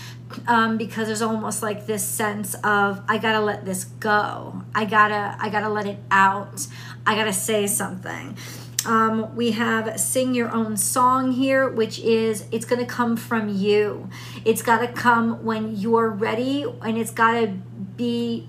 um, 0.48 0.78
because 0.78 1.08
there's 1.08 1.22
almost 1.22 1.64
like 1.64 1.86
this 1.86 2.04
sense 2.04 2.54
of 2.56 3.02
I 3.08 3.18
gotta 3.18 3.40
let 3.40 3.66
this 3.66 3.86
go. 3.86 4.64
I 4.76 4.86
gotta 4.86 5.38
I 5.40 5.50
gotta 5.50 5.70
let 5.70 5.86
it 5.86 6.00
out. 6.12 6.68
I 7.06 7.16
gotta 7.16 7.34
say 7.34 7.68
something. 7.68 8.38
Um, 8.86 9.36
we 9.36 9.52
have 9.52 10.00
sing 10.00 10.34
your 10.34 10.52
own 10.52 10.78
song 10.78 11.32
here, 11.32 11.68
which 11.70 12.00
is 12.00 12.46
it's 12.52 12.66
gonna 12.66 12.86
come 12.86 13.18
from 13.18 13.50
you. 13.50 14.10
It's 14.46 14.62
gotta 14.62 14.88
come 14.88 15.44
when 15.44 15.76
you're 15.76 16.10
ready, 16.10 16.66
and 16.82 16.98
it's 16.98 17.12
gotta 17.12 17.48
be. 17.48 18.48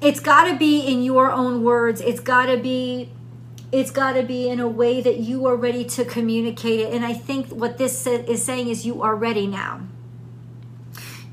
It's 0.00 0.20
gotta 0.20 0.56
be 0.56 0.80
in 0.80 1.02
your 1.02 1.30
own 1.30 1.64
words. 1.64 2.00
It's 2.00 2.20
gotta 2.20 2.56
be 2.56 3.10
it's 3.72 3.90
got 3.90 4.12
to 4.12 4.22
be 4.22 4.48
in 4.48 4.60
a 4.60 4.68
way 4.68 5.00
that 5.00 5.18
you 5.18 5.44
are 5.46 5.56
ready 5.56 5.84
to 5.84 6.04
communicate 6.04 6.78
it. 6.78 6.94
And 6.94 7.04
I 7.04 7.12
think 7.12 7.48
what 7.48 7.78
this 7.78 8.06
is 8.06 8.44
saying 8.44 8.68
is 8.68 8.86
you 8.86 9.02
are 9.02 9.16
ready 9.16 9.48
now 9.48 9.80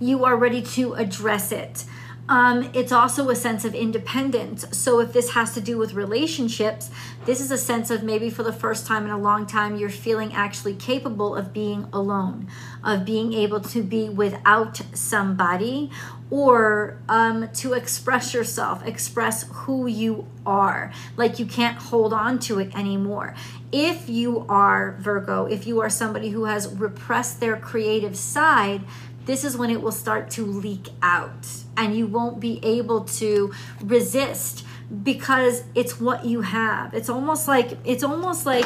you 0.04 0.26
are 0.26 0.36
ready 0.36 0.62
to 0.62 0.94
address 0.94 1.52
it. 1.52 1.86
Um, 2.30 2.70
it's 2.74 2.94
also 2.94 3.30
a 3.30 3.36
sense 3.36 3.66
of 3.66 3.76
independence. 3.76 4.66
So, 4.72 5.00
if 5.02 5.12
this 5.12 5.32
has 5.32 5.54
to 5.56 5.62
do 5.62 5.78
with 5.78 5.94
relationships, 5.94 6.90
this 7.26 7.42
is 7.42 7.52
a 7.52 7.58
sense 7.58 7.92
of 7.92 8.02
maybe 8.02 8.30
for 8.30 8.44
the 8.44 8.54
first 8.54 8.88
time 8.88 9.04
in 9.04 9.12
a 9.12 9.18
long 9.18 9.46
time, 9.46 9.76
you're 9.76 9.90
feeling 9.90 10.34
actually 10.34 10.76
capable 10.76 11.36
of 11.36 11.52
being 11.52 11.88
alone, 11.92 12.48
of 12.84 13.04
being 13.04 13.34
able 13.34 13.60
to 13.60 13.84
be 13.84 14.08
without 14.08 14.82
somebody, 14.94 15.92
or 16.30 16.98
um, 17.10 17.50
to 17.54 17.74
express 17.74 18.34
yourself, 18.34 18.86
express 18.88 19.46
who 19.52 19.88
you 19.88 20.26
are. 20.46 20.94
Like 21.18 21.40
you 21.40 21.46
can't 21.46 21.78
hold 21.78 22.14
on 22.14 22.40
to 22.40 22.60
it 22.60 22.74
anymore. 22.74 23.36
If 23.72 24.08
you 24.08 24.46
are 24.48 24.96
Virgo, 25.00 25.46
if 25.46 25.68
you 25.68 25.82
are 25.82 25.90
somebody 25.90 26.30
who 26.30 26.46
has 26.46 26.74
repressed 26.74 27.40
their 27.40 27.58
creative 27.58 28.16
side, 28.16 28.82
this 29.26 29.44
is 29.44 29.58
when 29.58 29.70
it 29.70 29.82
will 29.82 29.92
start 29.92 30.30
to 30.32 30.46
leak 30.46 30.90
out 31.02 31.48
and 31.78 31.96
you 31.96 32.08
won't 32.08 32.40
be 32.40 32.60
able 32.64 33.02
to 33.02 33.54
resist 33.82 34.66
because 35.04 35.64
it's 35.74 36.00
what 36.00 36.26
you 36.26 36.42
have. 36.42 36.94
It's 36.94 37.10
almost 37.10 37.48
like 37.48 37.78
it's 37.86 38.04
almost 38.04 38.46
like 38.46 38.66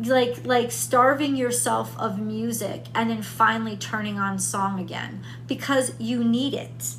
like 0.00 0.44
like 0.44 0.72
starving 0.72 1.36
yourself 1.36 1.96
of 1.98 2.18
music 2.18 2.86
and 2.94 3.10
then 3.10 3.22
finally 3.22 3.76
turning 3.76 4.18
on 4.18 4.38
song 4.38 4.80
again 4.80 5.22
because 5.46 5.92
you 6.00 6.24
need 6.24 6.54
it 6.54 6.96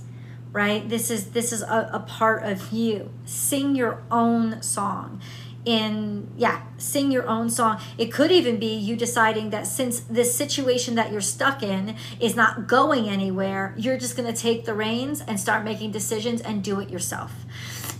right? 0.55 0.87
This 0.87 1.11
is 1.11 1.31
this 1.31 1.51
is 1.51 1.61
a, 1.63 1.89
a 1.91 1.99
part 1.99 2.43
of 2.43 2.71
you. 2.71 3.11
Sing 3.25 3.75
your 3.75 4.01
own 4.09 4.61
song 4.61 5.21
in 5.65 6.29
yeah 6.37 6.61
sing 6.77 7.11
your 7.11 7.27
own 7.27 7.49
song. 7.49 7.79
It 7.97 8.11
could 8.11 8.31
even 8.31 8.57
be 8.59 8.73
you 8.73 8.95
deciding 8.95 9.49
that 9.49 9.67
since 9.67 9.99
this 10.01 10.35
situation 10.35 10.95
that 10.95 11.11
you're 11.11 11.21
stuck 11.21 11.63
in 11.63 11.95
is 12.19 12.35
not 12.35 12.67
going 12.67 13.09
anywhere 13.09 13.73
you're 13.77 13.97
just 13.97 14.15
going 14.15 14.31
to 14.31 14.39
take 14.39 14.65
the 14.65 14.73
reins 14.73 15.21
and 15.21 15.39
start 15.39 15.63
making 15.63 15.91
decisions 15.91 16.41
and 16.41 16.63
do 16.63 16.79
it 16.79 16.89
yourself. 16.89 17.33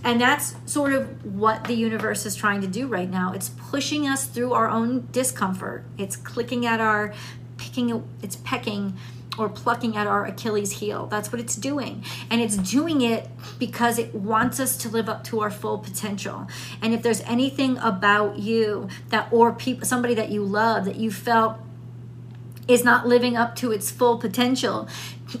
And 0.04 0.20
that's 0.20 0.54
sort 0.66 0.92
of 0.92 1.24
what 1.24 1.64
the 1.64 1.74
universe 1.74 2.26
is 2.26 2.36
trying 2.36 2.60
to 2.60 2.66
do 2.68 2.86
right 2.86 3.10
now. 3.10 3.32
It's 3.32 3.48
pushing 3.48 4.06
us 4.06 4.26
through 4.26 4.52
our 4.52 4.68
own 4.68 5.08
discomfort. 5.10 5.84
It's 5.98 6.16
clicking 6.16 6.64
at 6.66 6.80
our 6.80 7.12
picking 7.56 8.06
it's 8.22 8.36
pecking 8.36 8.96
or 9.38 9.48
plucking 9.48 9.96
at 9.96 10.06
our 10.06 10.24
Achilles 10.24 10.72
heel. 10.72 11.06
That's 11.06 11.32
what 11.32 11.40
it's 11.40 11.56
doing. 11.56 12.04
And 12.30 12.40
it's 12.40 12.56
doing 12.56 13.00
it 13.00 13.28
because 13.58 13.98
it 13.98 14.14
wants 14.14 14.60
us 14.60 14.76
to 14.78 14.88
live 14.88 15.08
up 15.08 15.24
to 15.24 15.40
our 15.40 15.50
full 15.50 15.78
potential. 15.78 16.46
And 16.82 16.94
if 16.94 17.02
there's 17.02 17.20
anything 17.22 17.78
about 17.78 18.38
you 18.38 18.88
that 19.08 19.32
or 19.32 19.52
people 19.52 19.86
somebody 19.86 20.14
that 20.14 20.30
you 20.30 20.42
love 20.42 20.84
that 20.84 20.96
you 20.96 21.10
felt 21.10 21.58
is 22.68 22.82
not 22.82 23.06
living 23.06 23.36
up 23.36 23.54
to 23.56 23.70
its 23.70 23.90
full 23.90 24.18
potential, 24.18 24.88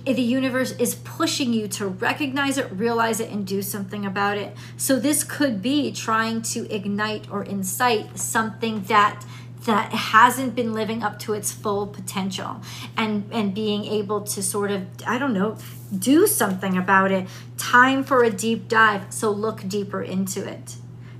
the 0.04 0.22
universe 0.22 0.72
is 0.72 0.94
pushing 0.96 1.52
you 1.52 1.68
to 1.68 1.86
recognize 1.86 2.58
it, 2.58 2.70
realize 2.72 3.20
it, 3.20 3.30
and 3.30 3.46
do 3.46 3.62
something 3.62 4.04
about 4.04 4.38
it. 4.38 4.56
So, 4.76 4.98
this 4.98 5.24
could 5.24 5.62
be 5.62 5.92
trying 5.92 6.42
to 6.42 6.72
ignite 6.72 7.30
or 7.30 7.42
incite 7.42 8.18
something 8.18 8.82
that 8.84 9.24
that 9.66 9.92
hasn't 9.92 10.54
been 10.54 10.72
living 10.72 11.02
up 11.02 11.18
to 11.18 11.32
its 11.34 11.52
full 11.52 11.86
potential 11.86 12.60
and 12.96 13.28
and 13.32 13.54
being 13.54 13.84
able 13.84 14.20
to 14.22 14.42
sort 14.42 14.70
of 14.70 14.86
i 15.06 15.18
don't 15.18 15.34
know 15.34 15.56
do 15.96 16.26
something 16.26 16.76
about 16.76 17.10
it. 17.10 17.28
Time 17.56 18.04
for 18.04 18.22
a 18.22 18.30
deep 18.30 18.68
dive 18.68 19.12
so 19.12 19.30
look 19.30 19.68
deeper 19.68 20.02
into 20.02 20.46
it. 20.46 20.76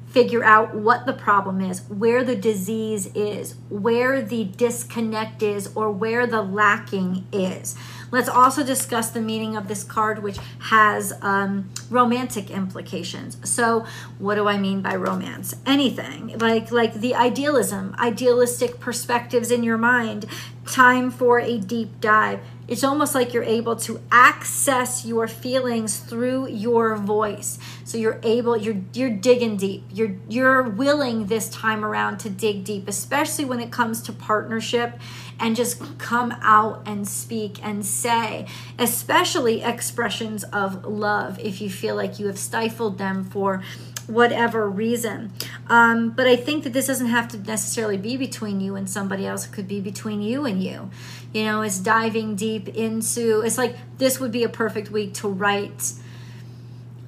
Figure 0.09 0.45
out 0.45 0.75
what 0.75 1.05
the 1.05 1.13
problem 1.13 1.61
is 1.61 1.83
where 1.89 2.25
the 2.25 2.37
disease 2.37 3.11
is 3.15 3.55
where 3.69 4.23
the 4.23 4.45
disconnect 4.45 5.43
is 5.43 5.71
or 5.75 5.91
where 5.91 6.27
the 6.27 6.41
lacking 6.41 7.27
is 7.31 7.77
Let's 8.17 8.31
also 8.31 8.65
discuss 8.65 9.11
the 9.11 9.21
meaning 9.21 9.59
of 9.59 9.69
this 9.69 9.85
card, 9.85 10.23
which 10.23 10.39
has 10.71 11.13
um, 11.21 11.69
romantic 11.91 12.51
implications. 12.51 13.37
So, 13.45 13.85
what 14.19 14.37
do 14.37 14.49
I 14.49 14.57
mean 14.57 14.81
by 14.81 14.97
romance? 14.97 15.55
Anything 15.67 16.39
like 16.39 16.73
like 16.73 16.95
the 16.95 17.15
idealism, 17.15 17.95
idealistic 17.99 18.81
perspectives 18.81 19.51
in 19.51 19.63
your 19.63 19.77
mind. 19.77 20.25
Time 20.65 21.11
for 21.11 21.39
a 21.39 21.59
deep 21.59 22.01
dive. 22.01 22.41
It's 22.69 22.83
almost 22.83 23.15
like 23.15 23.33
you're 23.35 23.45
able 23.45 23.77
to 23.77 24.01
access 24.11 25.05
your 25.05 25.29
feelings 25.29 25.99
through 25.99 26.49
your 26.49 26.97
voice. 26.97 27.59
So 27.85 27.99
you're 27.99 28.19
able, 28.23 28.57
you're 28.57 28.81
you're 28.95 29.11
digging 29.11 29.59
deep. 29.59 29.85
You're 29.93 30.17
you're 30.27 30.63
willing 30.63 31.27
this 31.27 31.51
time 31.51 31.85
around 31.85 32.17
to 32.21 32.31
dig 32.31 32.65
deep, 32.65 32.89
especially 32.89 33.45
when 33.45 33.61
it 33.61 33.71
comes 33.71 34.01
to 34.03 34.13
partnership 34.13 34.99
and 35.39 35.57
just 35.57 35.99
come 35.99 36.33
out 36.41 36.83
and 36.87 37.07
speak 37.07 37.65
and 37.65 37.85
say, 37.85 38.47
especially 38.79 39.63
expressions 39.63 40.45
of 40.45 40.85
love 40.85 41.39
if 41.39 41.61
you 41.61 41.71
feel 41.71 41.95
like 41.95 42.19
you 42.19 42.27
have 42.27 42.39
stifled 42.39 42.99
them 42.99 43.25
for 43.25 43.63
whatever 44.07 44.69
reason. 44.71 45.33
Um, 45.69 46.11
but 46.11 46.27
I 46.27 46.37
think 46.37 46.65
that 46.65 46.73
this 46.73 46.87
doesn't 46.87 47.09
have 47.09 47.29
to 47.29 47.39
necessarily 47.39 47.97
be 47.97 48.17
between 48.17 48.61
you 48.61 48.77
and 48.77 48.89
somebody 48.89 49.27
else. 49.27 49.47
It 49.47 49.53
could 49.53 49.69
be 49.69 49.81
between 49.81 50.23
you 50.23 50.45
and 50.47 50.63
you. 50.63 50.91
You 51.33 51.45
know, 51.45 51.63
it's 51.63 51.79
diving 51.79 52.37
deep 52.37 52.69
into, 52.69 53.41
it's 53.41 53.59
like 53.59 53.77
this 53.99 54.21
would 54.21 54.33
be 54.33 54.45
a 54.45 54.49
perfect 54.49 54.91
week 54.91 55.15
to 55.15 55.29
write 55.29 55.93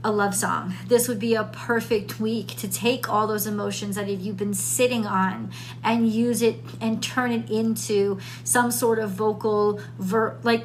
a 0.05 0.12
love 0.12 0.35
song. 0.35 0.75
This 0.87 1.09
would 1.09 1.19
be 1.19 1.35
a 1.35 1.45
perfect 1.45 2.21
week 2.21 2.49
to 2.57 2.69
take 2.69 3.09
all 3.09 3.26
those 3.26 3.47
emotions 3.47 3.97
that 3.97 4.09
you've 4.09 4.37
been 4.37 4.55
sitting 4.55 5.07
on 5.07 5.50
and 5.83 6.09
use 6.09 6.40
it 6.43 6.61
and 6.81 7.02
turn 7.02 7.33
it 7.33 7.50
into 7.50 8.19
some 8.45 8.71
sort 8.71 8.99
of 8.99 9.11
vocal 9.11 9.81
ver 9.99 10.38
like 10.43 10.64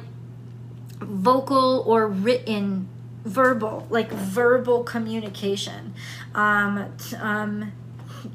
vocal 1.00 1.82
or 1.86 2.06
written 2.06 2.88
verbal 3.24 3.86
like 3.90 4.10
verbal 4.10 4.84
communication 4.84 5.94
um, 6.34 6.92
um, 7.20 7.72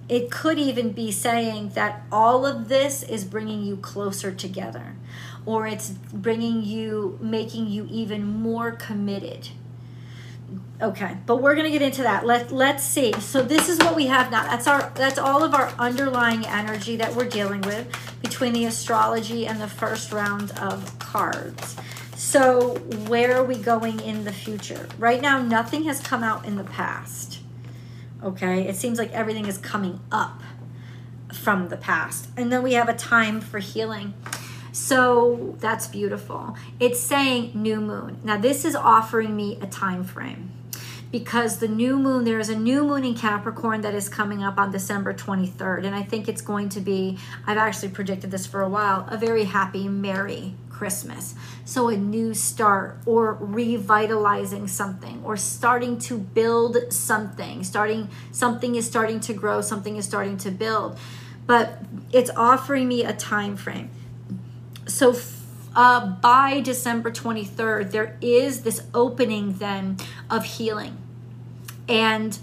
it 0.08 0.29
could 0.29 0.60
even 0.60 0.91
be 0.91 1.12
saying 1.12 1.70
that 1.70 2.03
all 2.12 2.46
of 2.46 2.68
this 2.68 3.03
is 3.03 3.24
bringing 3.24 3.63
you 3.63 3.77
closer 3.77 4.32
together 4.32 4.96
or 5.46 5.65
it's 5.65 5.89
bringing 5.89 6.63
you 6.63 7.18
making 7.22 7.68
you 7.68 7.88
even 7.89 8.25
more 8.25 8.72
committed 8.72 9.50
Okay, 10.82 11.18
but 11.25 11.41
we're 11.41 11.56
gonna 11.56 11.70
get 11.70 11.82
into 11.82 12.03
that. 12.03 12.25
Let 12.25 12.51
Let's 12.51 12.84
see. 12.84 13.12
So 13.20 13.41
this 13.41 13.68
is 13.68 13.79
what 13.79 13.96
we 13.96 14.08
have 14.08 14.32
now. 14.32 14.44
That's 14.44 14.65
our 14.68 14.91
that's 14.96 15.18
all 15.18 15.44
of 15.44 15.53
our 15.53 15.74
underlying 15.77 16.46
energy 16.46 16.96
that 16.96 17.13
we're 17.13 17.27
dealing 17.27 17.62
with 17.62 17.88
between 18.22 18.53
the 18.53 18.65
astrology 18.65 19.46
and 19.46 19.60
the 19.60 19.68
first 19.68 20.13
round 20.13 20.51
of 20.51 20.98
cards. 21.00 21.75
So 22.15 22.75
where 23.08 23.36
are 23.38 23.44
we 23.44 23.56
going 23.56 24.00
in 24.00 24.24
the 24.24 24.32
future? 24.32 24.88
Right 24.98 25.22
now, 25.22 25.41
nothing 25.41 25.84
has 25.84 26.00
come 26.00 26.24
out 26.24 26.46
in 26.46 26.56
the 26.56 26.63
past. 26.63 27.39
Okay, 28.24 28.68
it 28.68 28.75
seems 28.75 28.98
like 28.98 29.12
everything 29.12 29.48
is 29.48 29.58
coming 29.58 30.00
up 30.12 30.41
from 31.34 31.70
the 31.70 31.77
past, 31.77 32.29
and 32.36 32.51
then 32.51 32.63
we 32.63 32.74
have 32.74 32.89
a 32.89 32.94
time 32.94 33.41
for 33.41 33.60
healing. 33.60 34.13
So 34.72 35.56
that's 35.60 35.88
beautiful. 35.88 36.56
It's 36.80 37.00
saying 37.00 37.52
new 37.54 37.82
moon. 37.82 38.20
Now 38.24 38.38
this 38.38 38.66
is 38.66 38.76
offering 38.76 39.36
me 39.36 39.58
a 39.62 39.68
time 39.68 40.04
frame 40.04 40.52
because 41.12 41.58
the 41.58 41.68
new 41.68 41.98
moon, 41.98 42.24
there 42.24 42.40
is 42.40 42.50
a 42.50 42.56
new 42.56 42.84
moon 42.84 43.04
in 43.04 43.16
Capricorn 43.16 43.82
that 43.82 43.96
is 43.96 44.08
coming 44.08 44.44
up 44.44 44.58
on 44.58 44.72
December 44.72 45.14
23rd. 45.14 45.86
And 45.86 45.96
I 45.96 46.04
think 46.04 46.28
it's 46.28 46.42
going 46.42 46.70
to 46.70 46.80
be, 46.80 47.18
I've 47.48 47.58
actually 47.58 47.90
predicted 47.90 48.32
this 48.32 48.46
for 48.46 48.62
a 48.62 48.70
while, 48.70 49.08
a 49.10 49.18
very 49.18 49.46
happy, 49.46 49.88
merry 49.88 50.54
Christmas. 50.70 51.36
So 51.66 51.90
a 51.90 51.98
new 51.98 52.34
start 52.34 53.00
or 53.06 53.34
revitalizing 53.34 54.68
something 54.68 55.22
or 55.26 55.36
starting 55.36 55.98
to 56.00 56.18
build 56.18 56.78
something. 56.94 57.64
Starting 57.64 58.10
something 58.32 58.76
is 58.76 58.86
starting 58.86 59.20
to 59.22 59.34
grow, 59.34 59.62
something 59.62 59.98
is 59.98 60.06
starting 60.06 60.38
to 60.38 60.52
build. 60.52 60.98
But 61.48 61.80
it's 62.14 62.30
offering 62.36 62.88
me 62.88 63.04
a 63.04 63.14
time 63.14 63.58
frame. 63.58 63.90
So 64.89 65.15
uh, 65.75 66.05
by 66.05 66.62
December 66.62 67.12
23rd, 67.12 67.91
there 67.91 68.17
is 68.22 68.63
this 68.63 68.84
opening 68.93 69.53
then 69.53 69.98
of 70.29 70.43
healing. 70.43 70.98
And 71.88 72.38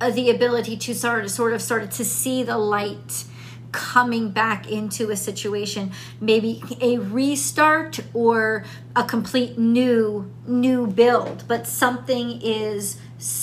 uh, 0.00 0.10
the 0.10 0.30
ability 0.30 0.76
to 0.76 0.94
sort 0.94 1.24
of, 1.24 1.30
sort 1.30 1.52
of 1.52 1.62
start 1.62 1.90
to 1.92 2.04
see 2.04 2.42
the 2.42 2.58
light 2.58 3.24
coming 3.70 4.30
back 4.30 4.66
into 4.66 5.10
a 5.10 5.16
situation 5.16 5.92
maybe 6.22 6.62
a 6.80 6.96
restart 6.96 8.00
or 8.14 8.64
a 8.96 9.04
complete 9.04 9.58
new 9.58 10.30
new 10.46 10.86
build. 10.86 11.44
But 11.46 11.66
something 11.66 12.40
is 12.42 12.98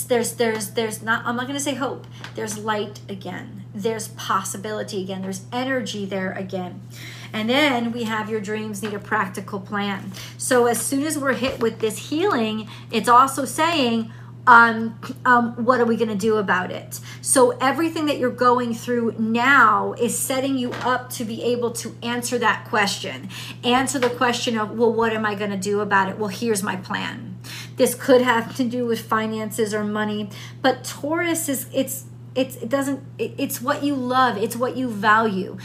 there's 0.08 0.34
there's 0.34 0.70
there's 0.70 1.00
not 1.00 1.24
i'm 1.24 1.36
not 1.36 1.46
going 1.46 1.56
to 1.56 1.62
say 1.62 1.74
hope. 1.74 2.08
There's 2.34 2.58
light 2.58 2.98
again. 3.08 3.64
There's 3.72 4.08
possibility 4.08 5.00
again. 5.00 5.22
There's 5.22 5.44
energy 5.52 6.04
there 6.04 6.32
again 6.32 6.80
and 7.32 7.48
then 7.48 7.92
we 7.92 8.04
have 8.04 8.30
your 8.30 8.40
dreams 8.40 8.82
need 8.82 8.94
a 8.94 8.98
practical 8.98 9.60
plan. 9.60 10.12
So 10.38 10.66
as 10.66 10.80
soon 10.80 11.04
as 11.04 11.18
we're 11.18 11.34
hit 11.34 11.60
with 11.60 11.80
this 11.80 12.10
healing, 12.10 12.68
it's 12.90 13.08
also 13.08 13.44
saying, 13.44 14.12
um, 14.46 14.98
um, 15.24 15.64
what 15.64 15.80
are 15.80 15.84
we 15.84 15.96
going 15.96 16.08
to 16.08 16.14
do 16.14 16.36
about 16.36 16.70
it? 16.70 17.00
So 17.20 17.50
everything 17.58 18.06
that 18.06 18.18
you're 18.18 18.30
going 18.30 18.74
through 18.74 19.16
now 19.18 19.94
is 19.94 20.16
setting 20.16 20.56
you 20.56 20.70
up 20.72 21.10
to 21.10 21.24
be 21.24 21.42
able 21.42 21.72
to 21.72 21.96
answer 22.02 22.38
that 22.38 22.66
question. 22.68 23.28
Answer 23.64 23.98
the 23.98 24.10
question 24.10 24.56
of, 24.56 24.78
well, 24.78 24.92
what 24.92 25.12
am 25.12 25.26
I 25.26 25.34
going 25.34 25.50
to 25.50 25.56
do 25.56 25.80
about 25.80 26.08
it? 26.08 26.18
Well, 26.18 26.28
here's 26.28 26.62
my 26.62 26.76
plan 26.76 27.38
This 27.76 27.94
could 27.94 28.22
have 28.22 28.54
to 28.56 28.64
do 28.64 28.86
with 28.86 29.00
finances 29.00 29.74
or 29.74 29.84
money, 29.84 30.30
but 30.62 30.84
Taurus 30.84 31.48
is 31.48 31.66
it's 31.72 32.04
it's 32.36 32.56
it 32.56 32.68
doesn't 32.68 33.02
it, 33.18 33.32
it's 33.38 33.60
what 33.60 33.82
you 33.82 33.94
love 33.94 34.36
it's 34.36 34.56
what 34.56 34.76
you 34.76 34.90
value. 34.90 35.56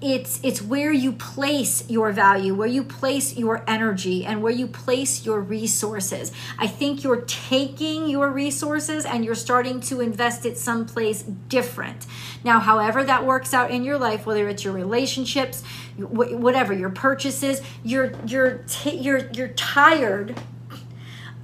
It's 0.00 0.40
it's 0.42 0.62
where 0.62 0.92
you 0.92 1.12
place 1.12 1.88
your 1.90 2.10
value 2.12 2.54
where 2.54 2.68
you 2.68 2.82
place 2.82 3.36
your 3.36 3.62
energy 3.66 4.24
and 4.24 4.42
where 4.42 4.52
you 4.52 4.66
place 4.66 5.26
your 5.26 5.40
resources. 5.40 6.32
I 6.58 6.66
think 6.66 7.04
you're 7.04 7.22
taking 7.22 8.08
your 8.08 8.30
resources 8.30 9.04
and 9.04 9.24
you're 9.24 9.34
starting 9.34 9.80
to 9.80 10.00
invest 10.00 10.46
it 10.46 10.56
someplace 10.56 11.22
different. 11.22 12.06
Now 12.44 12.60
however 12.60 13.04
that 13.04 13.26
works 13.26 13.52
out 13.52 13.70
in 13.70 13.84
your 13.84 13.98
life 13.98 14.24
whether 14.24 14.48
it's 14.48 14.64
your 14.64 14.72
relationships 14.72 15.62
whatever 15.98 16.72
your 16.72 16.90
purchases 16.90 17.60
you're 17.82 18.12
you're 18.26 18.58
t- 18.68 18.96
you're 18.96 19.28
you're 19.32 19.48
tired 19.48 20.40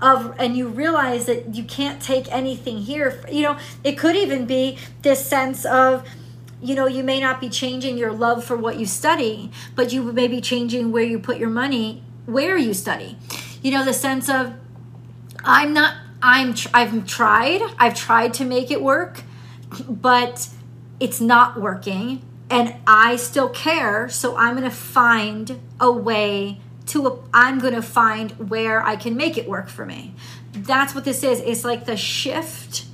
of 0.03 0.35
and 0.39 0.57
you 0.57 0.69
realize 0.69 1.27
that 1.27 1.55
you 1.55 1.65
can't 1.65 2.03
take 2.03 2.31
anything 2.33 2.79
here. 2.79 3.25
You 3.31 3.43
know 3.43 3.59
it 3.85 3.97
could 3.97 4.17
even 4.17 4.47
be 4.47 4.79
this 5.03 5.25
sense 5.25 5.65
of 5.65 6.07
you 6.61 6.75
know 6.75 6.87
you 6.87 7.03
may 7.03 7.21
not 7.21 7.41
be 7.41 7.49
changing 7.49 7.97
your 7.97 8.13
love 8.13 8.45
for 8.45 8.57
what 8.57 8.79
you 8.79 8.87
study 8.87 9.51
but 9.75 9.93
you 9.93 10.13
may 10.13 10.29
be 10.29 10.41
changing 10.41 10.93
where 10.93 11.03
you 11.03 11.19
put 11.19 11.39
your 11.39 11.51
money 11.51 12.03
where 12.27 12.57
you 12.57 12.75
study. 12.75 13.17
You 13.63 13.71
know 13.73 13.85
the 13.85 13.95
sense 13.95 14.29
of 14.29 14.55
i'm 15.45 15.73
not 15.73 15.95
i'm 16.23 16.55
i've 16.73 17.07
tried 17.07 17.61
i've 17.79 17.95
tried 17.95 18.33
to 18.35 18.45
make 18.45 18.71
it 18.71 18.83
work 18.83 19.23
but 19.89 20.49
it's 21.01 21.21
not 21.21 21.61
working 21.61 22.23
and 22.49 22.75
i 22.87 23.17
still 23.17 23.49
care 23.49 24.09
so 24.09 24.37
i'm 24.37 24.57
going 24.57 24.69
to 24.69 24.77
find 24.77 25.61
a 25.81 25.91
way 25.91 26.61
to 26.93 27.07
a, 27.07 27.19
I'm 27.33 27.59
going 27.59 27.73
to 27.73 27.83
find 27.83 28.51
where 28.51 28.83
I 28.83 28.97
can 28.97 29.17
make 29.17 29.39
it 29.39 29.49
work 29.49 29.69
for 29.71 29.87
me. 29.87 30.15
That's 30.53 30.95
what 30.95 31.07
this 31.07 31.25
is. 31.25 31.41
It's 31.41 31.65
like 31.65 31.87
the 31.87 31.97
shift 31.97 32.85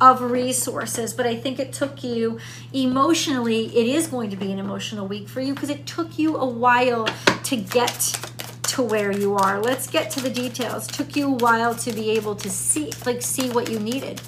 of 0.00 0.22
resources, 0.22 1.12
but 1.12 1.26
I 1.26 1.34
think 1.34 1.58
it 1.58 1.72
took 1.72 2.04
you 2.04 2.38
emotionally, 2.72 3.66
it 3.76 3.86
is 3.86 4.06
going 4.06 4.30
to 4.30 4.36
be 4.36 4.52
an 4.52 4.60
emotional 4.60 5.06
week 5.06 5.28
for 5.28 5.40
you 5.40 5.52
because 5.52 5.68
it 5.68 5.84
took 5.84 6.16
you 6.16 6.36
a 6.36 6.46
while 6.46 7.08
to 7.42 7.56
get 7.56 8.16
to 8.62 8.82
where 8.82 9.10
you 9.10 9.34
are. 9.34 9.60
Let's 9.60 9.90
get 9.90 10.12
to 10.12 10.20
the 10.20 10.30
details. 10.30 10.88
It 10.88 10.92
took 10.92 11.16
you 11.16 11.26
a 11.26 11.36
while 11.36 11.74
to 11.74 11.92
be 11.92 12.10
able 12.10 12.36
to 12.36 12.48
see 12.48 12.92
like 13.04 13.20
see 13.20 13.50
what 13.50 13.68
you 13.68 13.80
needed. 13.80 14.22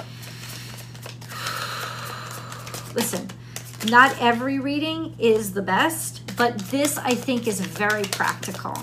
Listen, 2.94 3.28
not 3.88 4.20
every 4.20 4.58
reading 4.58 5.14
is 5.18 5.54
the 5.54 5.62
best 5.62 6.22
but 6.36 6.58
this 6.58 6.98
I 6.98 7.14
think 7.14 7.46
is 7.46 7.60
very 7.60 8.04
practical. 8.04 8.76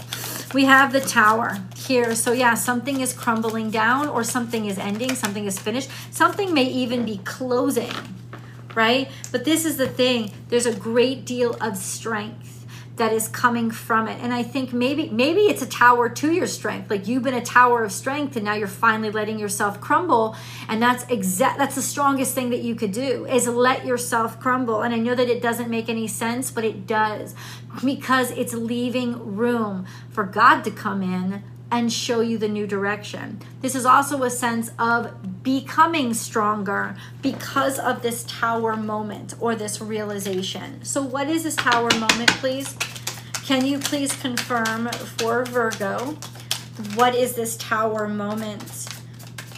We 0.54 0.66
have 0.66 0.92
the 0.92 1.00
tower 1.00 1.60
here. 1.76 2.16
So 2.16 2.32
yeah, 2.32 2.56
something 2.56 3.02
is 3.02 3.14
crumbling 3.14 3.70
down 3.70 4.08
or 4.08 4.24
something 4.24 4.66
is 4.66 4.78
ending, 4.80 5.16
something 5.16 5.46
is 5.46 5.60
finished. 5.60 5.90
Something 6.10 6.54
may 6.54 6.64
even 6.66 7.06
be 7.06 7.20
closing, 7.24 7.94
right? 8.74 9.10
But 9.32 9.46
this 9.46 9.64
is 9.64 9.78
the 9.78 9.88
thing. 9.88 10.32
There's 10.50 10.66
a 10.66 10.76
great 10.76 11.26
deal 11.26 11.56
of 11.62 11.78
strength 11.78 12.59
that 13.00 13.12
is 13.12 13.28
coming 13.28 13.72
from 13.72 14.08
it. 14.08 14.22
And 14.22 14.34
I 14.34 14.44
think 14.44 14.72
maybe 14.72 15.10
maybe 15.10 15.42
it's 15.42 15.62
a 15.62 15.68
tower 15.68 16.08
to 16.08 16.32
your 16.32 16.46
strength. 16.46 16.90
Like 16.90 17.08
you've 17.08 17.24
been 17.24 17.34
a 17.34 17.44
tower 17.44 17.84
of 17.84 17.92
strength 17.92 18.36
and 18.36 18.46
now 18.46 18.54
you're 18.54 18.68
finally 18.68 19.10
letting 19.10 19.40
yourself 19.40 19.82
crumble. 19.82 20.36
And 20.68 20.82
that's 20.82 21.04
exact 21.10 21.58
that's 21.58 21.76
the 21.76 21.82
strongest 21.82 22.36
thing 22.36 22.52
that 22.52 22.62
you 22.62 22.76
could 22.76 22.92
do 22.92 23.26
is 23.26 23.48
let 23.48 23.86
yourself 23.86 24.40
crumble. 24.40 24.82
And 24.84 24.94
I 24.94 25.00
know 25.00 25.16
that 25.16 25.28
it 25.28 25.42
doesn't 25.42 25.70
make 25.70 25.90
any 25.90 26.08
sense, 26.08 26.52
but 26.52 26.64
it 26.64 26.86
does 26.86 27.34
because 27.84 28.32
it's 28.32 28.54
leaving 28.54 29.36
room 29.36 29.86
for 30.10 30.24
God 30.24 30.64
to 30.64 30.72
come 30.72 31.02
in 31.02 31.44
and 31.72 31.92
show 31.92 32.22
you 32.22 32.38
the 32.38 32.48
new 32.48 32.66
direction. 32.66 33.40
This 33.62 33.76
is 33.76 33.86
also 33.86 34.24
a 34.24 34.30
sense 34.30 34.72
of 34.80 35.44
becoming 35.44 36.14
stronger 36.14 36.96
because 37.22 37.80
of 37.80 38.02
this 38.02 38.24
tower 38.24 38.76
moment 38.76 39.36
or 39.40 39.56
this 39.56 39.82
realization. 39.82 40.84
So, 40.84 41.02
what 41.02 41.28
is 41.28 41.44
this 41.44 41.56
tower 41.56 41.90
moment, 42.00 42.30
please? 42.40 42.76
Can 43.46 43.66
you 43.66 43.80
please 43.80 44.16
confirm 44.20 44.90
for 44.90 45.44
Virgo? 45.46 46.18
What 46.96 47.16
is 47.16 47.34
this 47.34 47.58
tower 47.58 48.08
moment? 48.08 48.88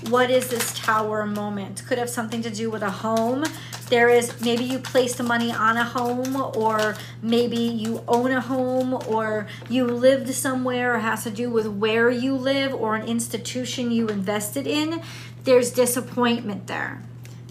What 0.09 0.31
is 0.31 0.50
this 0.50 0.74
tower 0.74 1.25
moment? 1.25 1.83
Could 1.85 1.97
have 1.97 2.09
something 2.09 2.41
to 2.41 2.50
do 2.50 2.71
with 2.71 2.81
a 2.81 2.89
home 2.89 3.43
there 3.91 4.09
is 4.09 4.39
maybe 4.41 4.63
you 4.63 4.79
placed 4.79 5.17
the 5.17 5.23
money 5.23 5.51
on 5.51 5.75
a 5.75 5.83
home 5.83 6.35
or 6.55 6.95
maybe 7.21 7.57
you 7.57 8.01
own 8.07 8.31
a 8.31 8.39
home 8.39 8.93
or 9.07 9.47
you 9.69 9.85
lived 9.85 10.33
somewhere 10.33 10.95
or 10.95 10.99
has 10.99 11.23
to 11.25 11.29
do 11.29 11.49
with 11.49 11.67
where 11.67 12.09
you 12.09 12.33
live 12.33 12.73
or 12.73 12.95
an 12.95 13.05
institution 13.05 13.91
you 13.91 14.07
invested 14.07 14.65
in 14.65 15.01
there's 15.43 15.71
disappointment 15.71 16.67
there. 16.67 17.01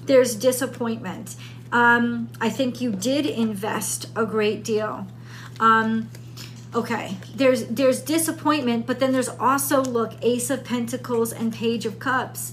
There's 0.05 0.35
disappointment. 0.35 1.37
Um, 1.72 2.31
i 2.40 2.48
think 2.48 2.81
you 2.81 2.90
did 2.90 3.26
invest 3.26 4.07
a 4.16 4.26
great 4.26 4.64
deal. 4.64 5.07
Um, 5.61 6.11
okay 6.72 7.16
there's 7.35 7.66
there's 7.66 8.00
disappointment 8.00 8.87
but 8.87 9.00
then 9.00 9.11
there's 9.11 9.29
also 9.29 9.83
look 9.83 10.12
ace 10.22 10.50
of 10.50 10.62
pentacles 10.64 11.33
and 11.33 11.53
page 11.53 11.85
of 11.85 11.98
cups 11.98 12.53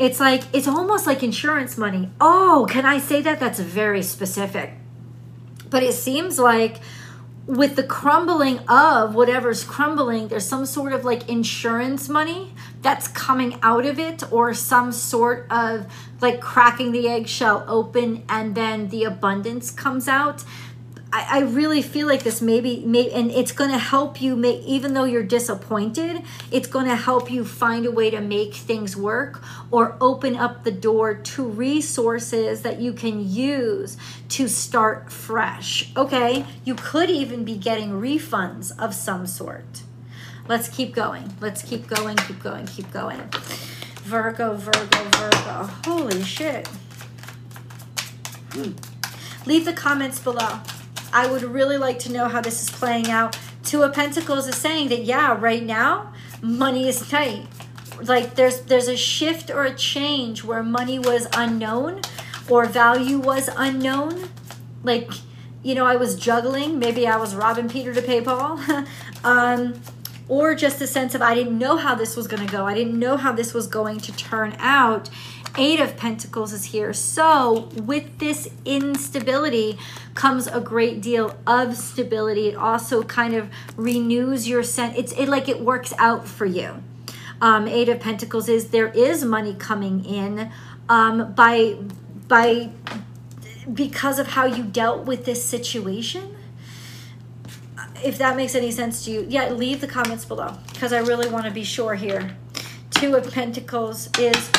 it's 0.00 0.18
like 0.18 0.42
it's 0.52 0.66
almost 0.66 1.06
like 1.06 1.22
insurance 1.22 1.76
money. 1.76 2.10
Oh, 2.20 2.66
can 2.68 2.86
I 2.86 2.98
say 2.98 3.20
that? 3.22 3.38
That's 3.38 3.60
very 3.60 4.02
specific. 4.02 4.72
But 5.68 5.82
it 5.82 5.92
seems 5.92 6.38
like 6.38 6.78
with 7.46 7.76
the 7.76 7.82
crumbling 7.82 8.60
of 8.60 9.14
whatever's 9.14 9.62
crumbling, 9.62 10.28
there's 10.28 10.46
some 10.46 10.64
sort 10.64 10.92
of 10.92 11.04
like 11.04 11.28
insurance 11.28 12.08
money 12.08 12.54
that's 12.80 13.08
coming 13.08 13.58
out 13.62 13.84
of 13.84 13.98
it, 13.98 14.22
or 14.32 14.54
some 14.54 14.90
sort 14.90 15.46
of 15.50 15.86
like 16.22 16.40
cracking 16.40 16.92
the 16.92 17.06
eggshell 17.06 17.64
open 17.68 18.22
and 18.28 18.54
then 18.54 18.88
the 18.88 19.04
abundance 19.04 19.70
comes 19.70 20.08
out. 20.08 20.44
I, 21.12 21.38
I 21.38 21.40
really 21.40 21.82
feel 21.82 22.06
like 22.06 22.22
this 22.22 22.40
maybe, 22.40 22.84
may, 22.86 23.10
and 23.10 23.30
it's 23.32 23.50
going 23.50 23.70
to 23.70 23.78
help 23.78 24.22
you 24.22 24.36
make, 24.36 24.62
even 24.62 24.94
though 24.94 25.04
you're 25.04 25.24
disappointed, 25.24 26.22
it's 26.52 26.68
going 26.68 26.86
to 26.86 26.94
help 26.94 27.30
you 27.30 27.44
find 27.44 27.84
a 27.84 27.90
way 27.90 28.10
to 28.10 28.20
make 28.20 28.54
things 28.54 28.96
work 28.96 29.42
or 29.72 29.96
open 30.00 30.36
up 30.36 30.62
the 30.62 30.70
door 30.70 31.14
to 31.14 31.44
resources 31.44 32.62
that 32.62 32.80
you 32.80 32.92
can 32.92 33.28
use 33.28 33.96
to 34.28 34.46
start 34.46 35.10
fresh. 35.10 35.90
Okay, 35.96 36.44
you 36.64 36.76
could 36.76 37.10
even 37.10 37.44
be 37.44 37.56
getting 37.56 37.90
refunds 37.90 38.72
of 38.78 38.94
some 38.94 39.26
sort. 39.26 39.82
Let's 40.46 40.68
keep 40.68 40.94
going. 40.94 41.32
Let's 41.40 41.62
keep 41.62 41.88
going, 41.88 42.16
keep 42.16 42.40
going, 42.40 42.66
keep 42.66 42.90
going. 42.92 43.20
Virgo, 44.02 44.54
Virgo, 44.54 45.04
Virgo. 45.16 45.70
Holy 45.84 46.22
shit. 46.22 46.68
Hmm. 48.52 48.72
Leave 49.46 49.64
the 49.64 49.72
comments 49.72 50.18
below. 50.18 50.60
I 51.12 51.26
would 51.26 51.42
really 51.42 51.76
like 51.76 51.98
to 52.00 52.12
know 52.12 52.28
how 52.28 52.40
this 52.40 52.62
is 52.62 52.70
playing 52.70 53.10
out. 53.10 53.38
Two 53.64 53.82
of 53.82 53.94
Pentacles 53.94 54.46
is 54.48 54.56
saying 54.56 54.88
that 54.88 55.04
yeah, 55.04 55.36
right 55.38 55.62
now 55.62 56.12
money 56.42 56.88
is 56.88 57.08
tight. 57.08 57.46
Like 58.02 58.34
there's 58.34 58.62
there's 58.62 58.88
a 58.88 58.96
shift 58.96 59.50
or 59.50 59.64
a 59.64 59.74
change 59.74 60.44
where 60.44 60.62
money 60.62 60.98
was 60.98 61.26
unknown 61.34 62.00
or 62.48 62.64
value 62.66 63.18
was 63.18 63.48
unknown. 63.56 64.28
Like 64.82 65.10
you 65.62 65.74
know, 65.74 65.84
I 65.84 65.96
was 65.96 66.16
juggling. 66.16 66.78
Maybe 66.78 67.06
I 67.06 67.16
was 67.16 67.34
robbing 67.34 67.68
Peter 67.68 67.92
to 67.92 68.02
pay 68.02 68.22
Paul. 68.22 68.58
um, 69.24 69.80
or 70.30 70.54
just 70.54 70.80
a 70.80 70.86
sense 70.86 71.14
of 71.14 71.20
I 71.20 71.34
didn't 71.34 71.58
know 71.58 71.76
how 71.76 71.96
this 71.96 72.16
was 72.16 72.28
going 72.28 72.46
to 72.46 72.50
go. 72.50 72.64
I 72.64 72.72
didn't 72.72 72.98
know 72.98 73.16
how 73.16 73.32
this 73.32 73.52
was 73.52 73.66
going 73.66 73.98
to 73.98 74.12
turn 74.12 74.54
out. 74.58 75.10
Eight 75.58 75.80
of 75.80 75.96
Pentacles 75.96 76.52
is 76.52 76.66
here. 76.66 76.92
So, 76.92 77.68
with 77.74 78.18
this 78.18 78.48
instability 78.64 79.78
comes 80.14 80.46
a 80.46 80.60
great 80.60 81.00
deal 81.00 81.36
of 81.46 81.76
stability. 81.76 82.48
It 82.48 82.54
also 82.54 83.02
kind 83.02 83.34
of 83.34 83.50
renews 83.76 84.48
your 84.48 84.62
sense. 84.62 84.96
It's 84.96 85.12
it 85.12 85.28
like 85.28 85.48
it 85.48 85.60
works 85.60 85.92
out 85.98 86.26
for 86.28 86.46
you. 86.46 86.82
Um, 87.40 87.66
Eight 87.66 87.88
of 87.88 88.00
Pentacles 88.00 88.48
is 88.48 88.70
there 88.70 88.88
is 88.88 89.24
money 89.24 89.54
coming 89.54 90.04
in 90.04 90.52
um, 90.88 91.32
by 91.32 91.76
by 92.28 92.70
because 93.72 94.18
of 94.18 94.28
how 94.28 94.44
you 94.44 94.62
dealt 94.62 95.04
with 95.04 95.24
this 95.24 95.44
situation. 95.44 96.36
If 98.04 98.18
that 98.18 98.36
makes 98.36 98.54
any 98.54 98.70
sense 98.70 99.04
to 99.04 99.10
you, 99.10 99.26
yeah, 99.28 99.50
leave 99.50 99.80
the 99.80 99.86
comments 99.86 100.24
below 100.24 100.56
because 100.72 100.92
I 100.92 101.00
really 101.00 101.28
want 101.28 101.44
to 101.46 101.50
be 101.50 101.64
sure 101.64 101.94
here. 101.94 102.36
Two 102.90 103.14
of 103.14 103.30
Pentacles 103.32 104.08
is 104.18 104.50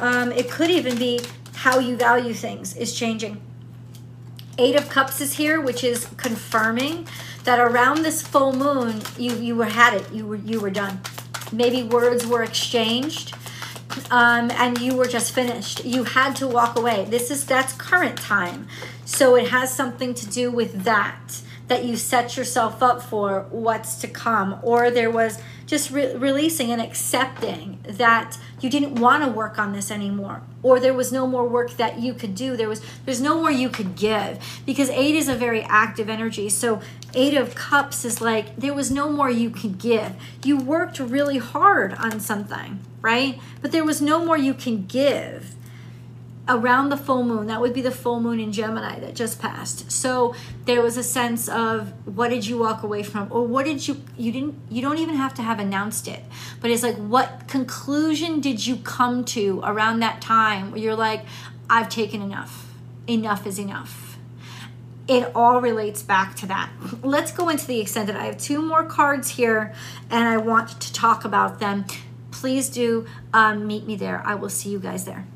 um, 0.00 0.32
it 0.32 0.50
could 0.50 0.70
even 0.70 0.98
be 0.98 1.20
how 1.54 1.78
you 1.78 1.96
value 1.96 2.34
things 2.34 2.76
is 2.76 2.94
changing. 2.94 3.40
Eight 4.58 4.76
of 4.76 4.88
Cups 4.88 5.20
is 5.20 5.34
here, 5.34 5.60
which 5.60 5.84
is 5.84 6.06
confirming 6.16 7.06
that 7.44 7.60
around 7.60 8.02
this 8.02 8.22
full 8.22 8.52
moon, 8.52 9.02
you 9.16 9.34
you 9.36 9.54
were 9.56 9.66
had 9.66 9.94
it. 9.94 10.12
You 10.12 10.26
were 10.26 10.36
you 10.36 10.60
were 10.60 10.70
done. 10.70 11.00
Maybe 11.52 11.82
words 11.82 12.26
were 12.26 12.42
exchanged, 12.42 13.34
um, 14.10 14.50
and 14.52 14.78
you 14.80 14.96
were 14.96 15.06
just 15.06 15.32
finished. 15.32 15.84
You 15.84 16.04
had 16.04 16.36
to 16.36 16.46
walk 16.46 16.76
away. 16.76 17.06
This 17.08 17.30
is 17.30 17.46
that's 17.46 17.72
current 17.72 18.18
time, 18.18 18.66
so 19.04 19.36
it 19.36 19.48
has 19.48 19.74
something 19.74 20.14
to 20.14 20.26
do 20.26 20.50
with 20.50 20.84
that 20.84 21.42
that 21.68 21.84
you 21.84 21.96
set 21.96 22.36
yourself 22.36 22.82
up 22.82 23.02
for 23.02 23.46
what's 23.50 23.96
to 23.96 24.08
come, 24.08 24.58
or 24.62 24.90
there 24.90 25.10
was 25.10 25.40
just 25.68 25.92
re- 25.92 26.16
releasing 26.16 26.72
and 26.72 26.82
accepting 26.82 27.78
that 27.84 28.36
you 28.60 28.68
didn't 28.68 28.96
want 28.96 29.22
to 29.22 29.30
work 29.30 29.56
on 29.56 29.72
this 29.72 29.92
anymore 29.92 30.42
or 30.64 30.80
there 30.80 30.94
was 30.94 31.12
no 31.12 31.26
more 31.26 31.46
work 31.46 31.76
that 31.76 32.00
you 32.00 32.12
could 32.12 32.34
do. 32.34 32.56
There 32.56 32.68
was 32.68 32.82
there's 33.04 33.20
no 33.20 33.36
more 33.36 33.52
you 33.52 33.68
could 33.68 33.94
give 33.94 34.42
because 34.66 34.90
eight 34.90 35.14
is 35.14 35.28
a 35.28 35.36
very 35.36 35.62
active 35.62 36.08
energy. 36.08 36.48
So 36.48 36.80
eight 37.14 37.34
of 37.34 37.54
cups 37.54 38.04
is 38.04 38.20
like 38.20 38.56
there 38.56 38.74
was 38.74 38.90
no 38.90 39.12
more 39.12 39.30
you 39.30 39.50
could 39.50 39.78
give. 39.78 40.14
You 40.44 40.56
worked 40.56 40.98
really 40.98 41.38
hard 41.38 41.94
on 41.94 42.18
something 42.18 42.80
right? 43.00 43.38
But 43.60 43.72
there 43.72 43.84
was 43.84 44.00
no 44.00 44.24
more 44.24 44.36
you 44.36 44.54
can 44.54 44.86
give 44.86 45.54
around 46.48 46.88
the 46.88 46.96
full 46.96 47.22
moon 47.22 47.46
that 47.46 47.60
would 47.60 47.74
be 47.74 47.82
the 47.82 47.90
full 47.90 48.20
moon 48.20 48.40
in 48.40 48.50
gemini 48.52 48.98
that 48.98 49.14
just 49.14 49.40
passed 49.40 49.90
so 49.90 50.34
there 50.64 50.80
was 50.80 50.96
a 50.96 51.02
sense 51.02 51.48
of 51.48 51.92
what 52.06 52.28
did 52.28 52.46
you 52.46 52.58
walk 52.58 52.82
away 52.82 53.02
from 53.02 53.28
or 53.30 53.46
what 53.46 53.64
did 53.64 53.86
you 53.86 54.02
you 54.16 54.32
didn't 54.32 54.54
you 54.70 54.80
don't 54.80 54.98
even 54.98 55.14
have 55.14 55.34
to 55.34 55.42
have 55.42 55.58
announced 55.58 56.08
it 56.08 56.24
but 56.60 56.70
it's 56.70 56.82
like 56.82 56.96
what 56.96 57.46
conclusion 57.46 58.40
did 58.40 58.66
you 58.66 58.76
come 58.76 59.24
to 59.24 59.60
around 59.64 60.00
that 60.00 60.20
time 60.20 60.70
where 60.70 60.80
you're 60.80 60.94
like 60.94 61.24
i've 61.68 61.88
taken 61.88 62.22
enough 62.22 62.72
enough 63.06 63.46
is 63.46 63.58
enough 63.58 64.08
it 65.08 65.32
all 65.34 65.60
relates 65.62 66.02
back 66.02 66.36
to 66.36 66.46
that. 66.46 66.70
Let's 67.02 67.32
go 67.32 67.48
into 67.48 67.66
the 67.66 67.80
extended. 67.80 68.14
I 68.14 68.26
have 68.26 68.36
two 68.36 68.60
more 68.60 68.84
cards 68.84 69.30
here 69.30 69.72
and 70.10 70.28
I 70.28 70.36
want 70.36 70.80
to 70.82 70.92
talk 70.92 71.24
about 71.24 71.60
them. 71.60 71.86
Please 72.30 72.68
do 72.68 73.06
um, 73.32 73.66
meet 73.66 73.86
me 73.86 73.96
there. 73.96 74.22
I 74.24 74.34
will 74.34 74.50
see 74.50 74.68
you 74.68 74.78
guys 74.78 75.06
there. 75.06 75.26